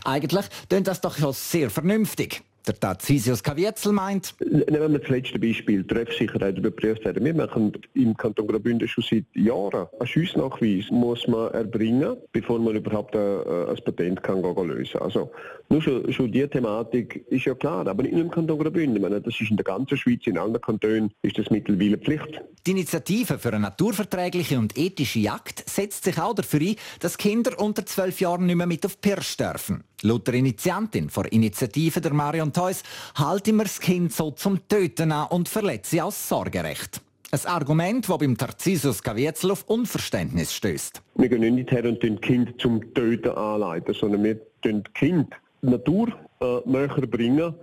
Eigentlich 0.03 0.45
klingt 0.67 0.87
das 0.87 1.01
doch 1.01 1.17
schon 1.17 1.33
sehr 1.33 1.69
vernünftig. 1.69 2.43
Der 2.67 2.79
Tarcisius 2.79 3.41
Kavietzel 3.41 3.91
meint, 3.91 4.35
Nehmen 4.39 4.91
wir 4.91 4.99
das 4.99 5.09
letzte 5.09 5.39
Beispiel, 5.39 5.83
Treffsicherheit 5.83 6.57
überprüft 6.59 7.03
werden. 7.03 7.25
Wir 7.25 7.33
machen 7.33 7.73
im 7.95 8.15
Kanton 8.15 8.47
Graubünden 8.47 8.87
schon 8.87 9.03
seit 9.03 9.25
Jahren 9.33 9.87
einen 9.99 10.07
Schussnachweis 10.07 10.91
muss 10.91 11.27
man 11.27 11.51
erbringen, 11.53 12.17
bevor 12.31 12.59
man 12.59 12.75
überhaupt 12.75 13.15
ein, 13.15 13.39
ein 13.67 13.77
Patent 13.83 14.21
kann 14.21 14.41
lösen 14.41 14.93
kann. 14.93 15.01
Also 15.01 15.31
nur 15.69 15.81
schon, 15.81 16.13
schon 16.13 16.31
die 16.31 16.47
Thematik 16.47 17.25
ist 17.29 17.45
ja 17.45 17.55
klar, 17.55 17.87
aber 17.87 18.03
nicht 18.03 18.13
nur 18.13 18.21
im 18.21 18.31
Kanton 18.31 18.59
Graubünden. 18.59 18.95
Ich 18.95 19.01
meine, 19.01 19.21
das 19.21 19.41
ist 19.41 19.49
in 19.49 19.57
der 19.57 19.63
ganzen 19.63 19.97
Schweiz, 19.97 20.27
in 20.27 20.37
allen 20.37 20.61
Kantonen 20.61 21.11
ist 21.23 21.39
das 21.39 21.49
mittlerweile 21.49 21.97
Pflicht. 21.97 22.41
Die 22.67 22.71
Initiative 22.71 23.39
für 23.39 23.49
eine 23.49 23.59
naturverträgliche 23.59 24.59
und 24.59 24.77
ethische 24.77 25.19
Jagd 25.19 25.67
setzt 25.67 26.03
sich 26.03 26.19
auch 26.19 26.35
dafür 26.35 26.59
ein, 26.59 26.75
dass 26.99 27.17
Kinder 27.17 27.59
unter 27.59 27.85
zwölf 27.87 28.21
Jahren 28.21 28.45
nicht 28.45 28.55
mehr 28.55 28.67
mit 28.67 28.85
auf 28.85 29.01
Pirsch 29.01 29.37
dürfen. 29.37 29.83
Laut 30.03 30.27
der 30.27 30.33
Initiantin 30.33 31.09
der 31.15 31.31
Initiative, 31.31 32.01
der 32.01 32.13
Marion 32.13 32.51
Theus, 32.51 32.81
halten 33.15 33.57
wir 33.57 33.63
das 33.63 33.79
Kind 33.79 34.11
so 34.11 34.31
zum 34.31 34.67
Töten 34.67 35.11
an 35.11 35.27
und 35.27 35.47
verletzt 35.47 35.91
sie 35.91 36.01
aus 36.01 36.27
Sorgerecht. 36.27 37.01
Ein 37.31 37.45
Argument, 37.45 38.09
das 38.09 38.17
beim 38.17 38.35
Tarcisius 38.35 39.03
Gavietzel 39.03 39.51
auf 39.51 39.63
Unverständnis 39.67 40.53
stößt. 40.53 41.01
Wir 41.15 41.29
gehen 41.29 41.55
nicht 41.55 41.71
her 41.71 41.85
und 41.85 42.03
das 42.03 42.21
Kind 42.21 42.59
zum 42.59 42.93
Töten 42.93 43.29
anleiten, 43.29 43.93
sondern 43.93 44.23
wir 44.23 44.39
das 44.61 44.81
Kind 44.95 45.33
Natur 45.61 46.07
äh, 46.41 46.59
näher 46.65 47.07
bringen. 47.07 47.53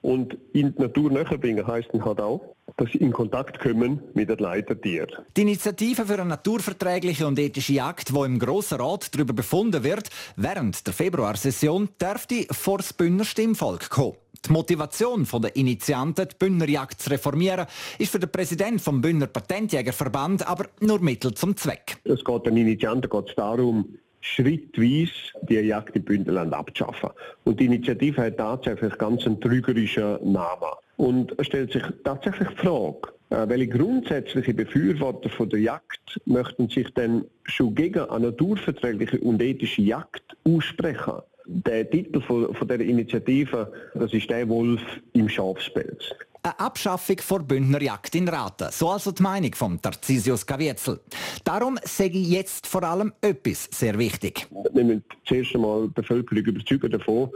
Und 0.00 0.38
in 0.52 0.74
die 0.74 0.80
Natur 0.80 1.10
näher 1.10 1.36
bringen 1.36 1.66
heisst 1.66 1.88
dann 1.92 2.04
halt 2.04 2.20
auch, 2.20 2.40
dass 2.76 2.92
sie 2.92 2.98
in 2.98 3.12
Kontakt 3.12 3.58
kommen 3.60 4.00
mit 4.14 4.28
den 4.28 4.38
Leitertieren. 4.38 5.24
Die 5.36 5.42
Initiative 5.42 6.06
für 6.06 6.14
eine 6.14 6.26
naturverträgliche 6.26 7.26
und 7.26 7.38
ethische 7.38 7.72
Jagd, 7.72 8.12
wo 8.12 8.24
im 8.24 8.38
Grossen 8.38 8.80
Rat 8.80 9.14
darüber 9.14 9.32
befunden 9.32 9.82
wird, 9.84 10.10
während 10.36 10.86
der 10.86 10.94
Februarsession 10.94 11.88
dürfte 12.00 12.46
vor 12.50 12.78
das 12.78 12.92
Bündner 12.92 13.24
Stimmvolk 13.24 13.90
kommen. 13.90 14.16
Die 14.46 14.52
Motivation 14.52 15.26
der 15.42 15.56
Initianten, 15.56 16.28
die 16.28 16.36
Bündnerjagd 16.38 17.00
zu 17.00 17.10
reformieren, 17.10 17.66
ist 17.98 18.12
für 18.12 18.20
den 18.20 18.30
Präsidenten 18.30 18.78
vom 18.78 19.00
Bündner 19.00 19.26
Patentjägerverband 19.26 20.46
aber 20.46 20.66
nur 20.80 21.00
Mittel 21.00 21.34
zum 21.34 21.56
Zweck. 21.56 21.98
Es 22.04 22.24
geht 22.24 22.46
den 22.46 22.56
Initianten 22.56 23.10
geht 23.10 23.28
es 23.28 23.34
darum, 23.34 23.98
schrittweise 24.20 25.12
die 25.42 25.54
Jagd 25.54 25.96
im 25.96 26.04
Bündnerland 26.04 26.54
abzuschaffen. 26.54 27.10
Und 27.44 27.58
die 27.58 27.66
Initiative 27.66 28.22
hat 28.22 28.36
tatsächlich 28.36 28.96
ganz 28.98 29.26
einen 29.26 29.40
trügerischen 29.40 30.32
Namen. 30.32 30.70
Und 30.98 31.32
es 31.38 31.46
stellt 31.46 31.72
sich 31.72 31.82
tatsächlich 32.02 32.48
die 32.48 32.56
Frage, 32.56 32.98
äh, 33.30 33.48
welche 33.48 33.68
grundsätzliche 33.68 34.52
Befürworter 34.52 35.28
von 35.28 35.48
der 35.48 35.60
Jagd 35.60 36.20
möchten 36.26 36.68
sich 36.68 36.92
denn 36.94 37.24
schon 37.44 37.74
gegen 37.74 38.00
eine 38.10 38.26
naturverträgliche 38.26 39.18
und 39.20 39.40
ethische 39.40 39.82
Jagd 39.82 40.36
aussprechen? 40.44 41.22
Der 41.46 41.88
Titel 41.88 42.20
von, 42.20 42.52
von 42.52 42.68
der 42.68 42.80
Initiative, 42.80 43.72
das 43.94 44.12
ist 44.12 44.28
der 44.28 44.48
Wolf 44.48 44.82
im 45.12 45.28
Schafspelz. 45.28 46.04
Eine 46.42 46.58
Abschaffung 46.58 47.18
vor 47.18 47.40
Bündner 47.40 47.80
Jagd 47.80 48.16
in 48.16 48.28
Raten. 48.28 48.68
So 48.72 48.90
also 48.90 49.12
die 49.12 49.22
Meinung 49.22 49.54
von 49.54 49.80
Tarcisius 49.80 50.44
Kavietzel. 50.44 51.00
Darum 51.44 51.78
sage 51.84 52.18
ich 52.18 52.28
jetzt 52.28 52.66
vor 52.66 52.82
allem 52.82 53.12
etwas 53.20 53.68
sehr 53.70 53.96
wichtig. 53.98 54.48
Wir 54.72 54.84
müssen 54.84 55.04
zuerst 55.24 55.54
einmal 55.54 55.86
die 55.88 55.94
Bevölkerung 55.94 56.44
überzeugen 56.44 56.90
davon, 56.90 57.30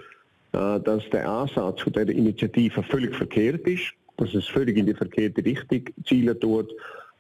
dass 0.53 1.03
der 1.11 1.29
Ansatz 1.29 1.81
von 1.81 1.93
dieser 1.93 2.11
Initiative 2.11 2.83
völlig 2.83 3.15
verkehrt 3.15 3.67
ist, 3.67 3.93
dass 4.19 4.35
es 4.35 4.47
völlig 4.47 4.77
in 4.77 4.87
die 4.87 4.95
verkehrte 4.95 5.45
Richtung 5.45 5.85
zielen 6.07 6.39
tut. 6.39 6.71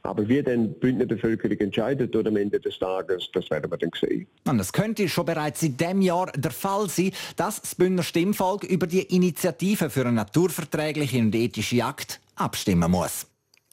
Aber 0.05 0.29
wie 0.29 0.42
dann 0.42 0.68
die 0.68 0.79
Bündner 0.81 1.07
Bevölkerung 1.07 1.57
entscheidet 1.59 2.14
oder 2.16 2.29
am 2.29 2.37
Ende 2.37 2.59
des 2.59 2.79
Tages, 2.79 3.31
das 3.33 3.49
werden 3.51 3.71
wir 3.71 3.79
dann 3.79 3.90
sehen. 3.99 4.27
Und 4.49 4.59
es 4.59 4.73
könnte 4.73 5.09
schon 5.09 5.25
bereits 5.25 5.62
in 5.62 5.77
diesem 5.77 6.03
Jahr 6.03 6.31
der 6.33 6.51
Fall 6.51 6.88
sein, 6.88 7.12
dass 7.37 7.61
das 7.61 7.77
Bündner 7.77 8.03
Stimmvolk 8.03 8.64
über 8.64 8.88
die 8.88 9.03
Initiative 9.03 9.90
für 9.90 10.01
eine 10.01 10.12
naturverträgliche 10.12 11.18
und 11.18 11.35
ethische 11.35 11.77
Jagd 11.77 12.21
abstimmen 12.35 12.90
muss. 12.90 13.27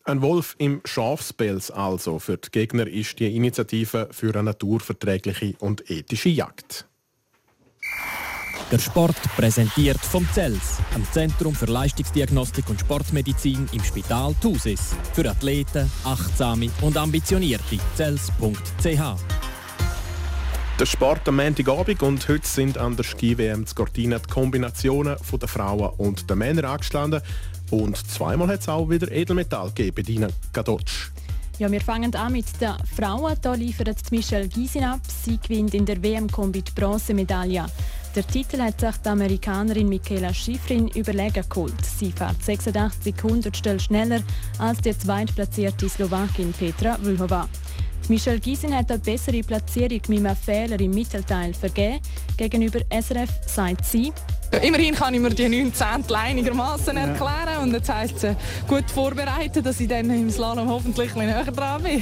Ein 0.03 0.21
Wolf 0.21 0.55
im 0.59 0.81
Schafspelz 0.85 1.71
also. 1.71 2.19
Für 2.19 2.37
die 2.37 2.49
Gegner 2.51 2.87
ist 2.87 3.19
die 3.19 3.35
Initiative 3.35 4.09
für 4.11 4.33
eine 4.33 4.43
naturverträgliche 4.43 5.55
und 5.59 5.89
ethische 5.89 6.29
Jagd. 6.29 6.88
Der 8.71 8.77
Sport 8.77 9.17
präsentiert 9.35 9.97
vom 9.97 10.27
CELS, 10.31 10.77
am 10.93 11.03
Zentrum 11.11 11.55
für 11.55 11.65
Leistungsdiagnostik 11.65 12.69
und 12.69 12.79
Sportmedizin 12.79 13.67
im 13.71 13.83
Spital 13.83 14.35
Thusis. 14.39 14.95
Für 15.13 15.27
Athleten, 15.27 15.89
Achtsame 16.03 16.69
und 16.81 16.95
Ambitionierte. 16.95 17.79
CELS.ch 17.95 19.15
der 20.79 20.85
Sport 20.85 21.27
am 21.27 21.35
Montagabend 21.35 22.01
und 22.03 22.25
heute 22.29 22.47
sind 22.47 22.77
an 22.77 22.95
der 22.95 23.03
Ski-WM 23.03 23.65
zu 23.65 23.75
Cortina 23.75 24.17
die 24.17 24.29
Kombinationen 24.29 25.17
der 25.29 25.47
Frauen 25.49 25.89
und 25.97 26.29
der 26.29 26.37
Männer 26.37 26.69
angestanden. 26.69 27.21
Und 27.69 27.97
zweimal 27.97 28.47
hat 28.47 28.61
es 28.61 28.69
auch 28.69 28.89
wieder 28.89 29.11
Edelmetall 29.11 29.71
gegeben, 29.71 30.05
Dina 30.05 30.27
Gadotsch. 30.53 31.09
Ja, 31.57 31.69
wir 31.69 31.81
fangen 31.81 32.15
an 32.15 32.31
mit 32.31 32.45
den 32.61 32.75
Frauen. 32.95 33.35
Da 33.41 33.55
liefert 33.55 34.09
Michelle 34.11 34.47
Gysin 34.47 34.85
ab. 34.85 35.01
Sie 35.05 35.37
gewinnt 35.37 35.73
in 35.73 35.85
der 35.85 36.01
WM-Kombi 36.01 36.61
die 36.61 36.71
Bronzemedaille. 36.71 37.65
Der 38.15 38.25
Titel 38.25 38.59
hat 38.59 38.79
sich 38.79 38.97
die 38.97 39.09
Amerikanerin 39.09 39.87
Michaela 39.87 40.33
Schifrin 40.33 40.87
überlegen 40.89 41.43
geholt. 41.47 41.85
Sie 41.85 42.11
fährt 42.11 42.43
86 42.43 43.13
Hundertstel 43.21 43.79
schneller 43.79 44.21
als 44.57 44.81
die 44.81 44.97
zweitplatzierte 44.97 45.87
Slowakin 45.87 46.51
Petra 46.51 46.97
Vlhova. 46.97 47.47
Michelle 48.07 48.39
Gysin 48.39 48.75
hat 48.75 48.89
eine 48.89 48.99
bessere 48.99 49.41
Platzierung 49.41 50.01
mit 50.07 50.25
einem 50.25 50.35
Fehler 50.35 50.79
im 50.79 50.91
Mittelteil 50.91 51.53
vergeben. 51.53 51.99
Gegenüber 52.35 52.79
SRF 52.89 53.29
sagt 53.45 53.85
sie, 53.85 54.11
Immerhin 54.63 54.95
kann 54.95 55.13
ich 55.13 55.19
mir 55.19 55.29
die 55.29 55.47
19 55.47 56.15
einigermaßen 56.15 56.97
erklären 56.97 57.61
und 57.61 57.73
jetzt 57.73 57.93
heisst 57.93 58.23
es 58.23 58.35
gut 58.67 58.89
vorbereitet, 58.89 59.63
dass 59.63 59.79
ich 59.79 59.87
dann 59.87 60.09
im 60.09 60.31
Slalom 60.31 60.67
hoffentlich 60.67 61.15
ein 61.15 61.27
näher 61.27 61.43
dran 61.43 61.83
bin. 61.83 62.01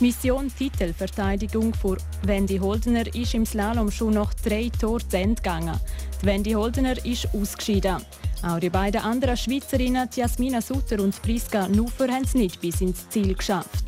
Die 0.00 0.06
Mission 0.06 0.52
Titelverteidigung 0.52 1.72
für 1.72 1.96
Wendy 2.24 2.58
Holdener 2.58 3.06
ist 3.14 3.34
im 3.34 3.46
Slalom 3.46 3.92
schon 3.92 4.14
nach 4.14 4.34
drei 4.34 4.68
Toren 4.80 5.08
zu 5.08 5.16
Ende 5.16 5.40
gegangen. 5.40 5.78
Die 6.20 6.26
Wendy 6.26 6.52
Holdener 6.52 6.96
ist 7.04 7.28
ausgeschieden. 7.32 7.98
Auch 8.42 8.58
die 8.58 8.70
beiden 8.70 9.02
anderen 9.02 9.36
Schweizerinnen, 9.36 10.08
Jasmina 10.12 10.60
Sutter 10.60 11.00
und 11.00 11.22
Priska 11.22 11.68
Nufer, 11.68 12.08
haben 12.08 12.24
es 12.24 12.34
nicht 12.34 12.60
bis 12.60 12.80
ins 12.80 13.08
Ziel 13.08 13.34
geschafft. 13.34 13.84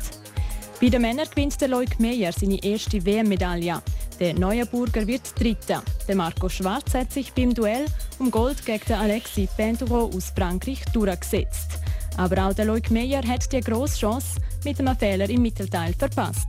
Bei 0.79 0.87
den 0.87 1.01
Männern 1.01 1.27
gewinnt 1.29 1.59
der 1.59 1.67
Leuk 1.67 1.99
Meyer 1.99 2.31
seine 2.31 2.63
erste 2.63 3.05
WM-Medaille. 3.05 3.81
Der 4.19 4.33
Neuenburger 4.33 5.05
wird 5.05 5.39
Dritter. 5.39 5.83
Der 6.07 6.15
Marco 6.15 6.47
Schwarz 6.47 6.93
hat 6.93 7.11
sich 7.11 7.33
beim 7.33 7.53
Duell 7.53 7.85
um 8.17 8.31
Gold 8.31 8.65
gegen 8.65 8.93
Alexis 8.93 9.49
Penduro 9.57 10.09
aus 10.15 10.31
Frankreich 10.35 10.83
durchgesetzt. 10.93 11.79
Aber 12.17 12.47
auch 12.47 12.53
der 12.53 12.65
Leuk 12.65 12.91
Meyer 12.91 13.21
hat 13.27 13.51
die 13.51 13.61
grosse 13.61 13.97
Chance 13.99 14.39
mit 14.65 14.79
einem 14.79 14.97
Fehler 14.97 15.29
im 15.29 15.41
Mittelteil 15.41 15.93
verpasst. 15.93 16.47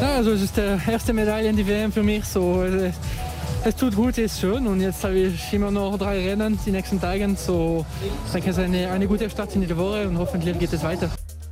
Ja, 0.00 0.16
also 0.16 0.32
es 0.32 0.42
ist 0.42 0.56
die 0.56 0.78
erste 0.90 1.12
Medaille 1.12 1.48
in 1.48 1.56
die 1.56 1.66
WM 1.66 1.92
für 1.92 2.02
mich. 2.02 2.24
So, 2.24 2.62
äh, 2.62 2.92
Es 3.66 3.76
tut 3.76 3.96
gut, 3.96 4.18
es 4.18 4.32
ist 4.34 4.40
schön 4.40 4.66
und 4.66 4.80
jetzt 4.82 5.02
habe 5.04 5.18
ich 5.18 5.52
immer 5.54 5.70
noch 5.70 5.96
drei 5.96 6.28
Rennen 6.28 6.58
die 6.66 6.70
nächsten 6.70 7.00
Tage. 7.00 7.34
So, 7.34 7.84
ich 8.26 8.32
denke, 8.32 8.50
es 8.50 8.58
ist 8.58 8.64
eine, 8.64 8.90
eine 8.90 9.06
gute 9.06 9.28
Start 9.30 9.54
in 9.54 9.66
der 9.66 9.76
Woche 9.76 10.06
und 10.06 10.18
hoffentlich 10.18 10.58
geht 10.58 10.72
es 10.74 10.82
weiter. 10.82 11.08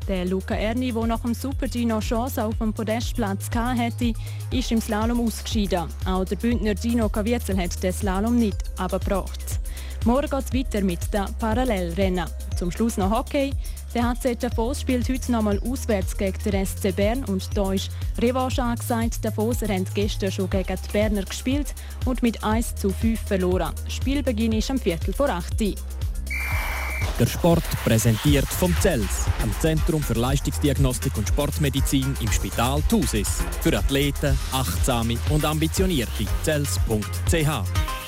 Der 0.09 0.27
Luca 0.27 0.55
Erni, 0.55 0.93
der 0.93 1.07
nach 1.07 1.21
dem 1.21 1.33
Super-Gino 1.33 2.01
Chance 2.01 2.45
auf 2.45 2.59
dem 2.59 2.73
Podestplatz 2.75 3.49
hatte, 3.55 4.13
ist 4.51 4.73
im 4.73 4.81
Slalom 4.81 5.21
ausgeschieden. 5.21 5.85
Auch 6.05 6.25
der 6.25 6.37
Bündner 6.37 6.75
Gino 6.75 7.09
Caviezel 7.09 7.57
hat 7.57 7.83
den 7.83 7.93
Slalom 7.93 8.37
nicht 8.37 8.59
abgebracht. 8.79 9.61
Morgen 10.05 10.29
geht 10.29 10.45
es 10.45 10.53
weiter 10.53 10.85
mit 10.85 11.15
den 11.15 11.25
Parallelrennen. 11.39 12.27
Zum 12.63 12.71
Schluss 12.71 12.97
noch 12.97 13.11
Hockey. 13.11 13.53
Der 13.93 14.09
HC 14.09 14.37
Davos 14.37 14.83
spielt 14.83 15.09
heute 15.09 15.33
nochmal 15.33 15.61
auswärts 15.69 16.17
gegen 16.17 16.39
den 16.45 16.65
SC 16.65 16.95
Bern 16.95 17.25
und 17.25 17.45
da 17.57 17.73
ist 17.73 17.91
Revanche 18.21 18.63
angesagt. 18.63 19.25
Davos 19.25 19.63
haben 19.63 19.85
gestern 19.95 20.31
schon 20.31 20.49
gegen 20.49 20.77
die 20.77 20.93
Berner 20.93 21.25
gespielt 21.25 21.75
und 22.05 22.23
mit 22.23 22.45
1 22.45 22.77
zu 22.77 22.91
5 22.91 23.21
verloren. 23.21 23.73
Spielbeginn 23.89 24.53
ist 24.53 24.71
am 24.71 24.79
Viertel 24.79 25.13
vor 25.13 25.29
8 25.29 25.61
Uhr. 25.61 25.75
Der 27.19 27.27
Sport 27.27 27.65
präsentiert 27.83 28.47
vom 28.47 28.73
CELS, 28.81 29.27
am 29.43 29.53
Zentrum 29.59 30.01
für 30.01 30.15
Leistungsdiagnostik 30.15 31.17
und 31.17 31.27
Sportmedizin 31.27 32.15
im 32.21 32.31
Spital 32.31 32.81
Thusis. 32.89 33.43
Für 33.61 33.77
Athleten, 33.77 34.39
Achtsame 34.53 35.19
und 35.31 35.45
Ambitionierte. 35.45 36.27
CELS.ch 36.45 38.02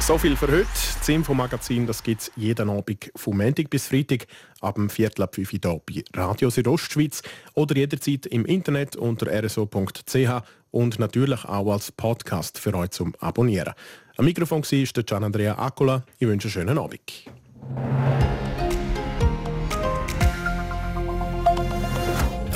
so 0.00 0.18
viel 0.18 0.36
für 0.36 0.48
heute. 0.48 0.66
Das 0.98 1.08
Infomagazin 1.08 1.86
gibt 1.86 2.20
es 2.20 2.30
jeden 2.36 2.70
Abend 2.70 3.10
vom 3.16 3.36
Montag 3.36 3.70
bis 3.70 3.88
Freitag 3.88 4.26
ab 4.60 4.76
dem 4.76 4.90
Viertel 4.90 5.22
ab 5.22 5.34
5 5.34 5.52
Uhr 5.52 5.58
hier 5.90 6.04
bei 6.12 6.22
Radio 6.22 6.50
Südostschweiz 6.50 7.22
oder 7.54 7.76
jederzeit 7.76 8.26
im 8.26 8.44
Internet 8.44 8.96
unter 8.96 9.26
rso.ch 9.26 10.42
und 10.70 10.98
natürlich 10.98 11.44
auch 11.44 11.72
als 11.72 11.92
Podcast 11.92 12.58
für 12.58 12.74
euch 12.74 12.90
zum 12.90 13.14
Abonnieren. 13.20 13.74
Am 14.16 14.24
Mikrofon 14.24 14.62
war 14.62 14.92
der 14.94 15.02
Gian 15.04 15.24
Andrea 15.24 15.58
Accola. 15.58 16.04
Ich 16.18 16.26
wünsche 16.26 16.48
einen 16.48 16.52
schönen 16.52 16.78
Abend. 16.78 17.00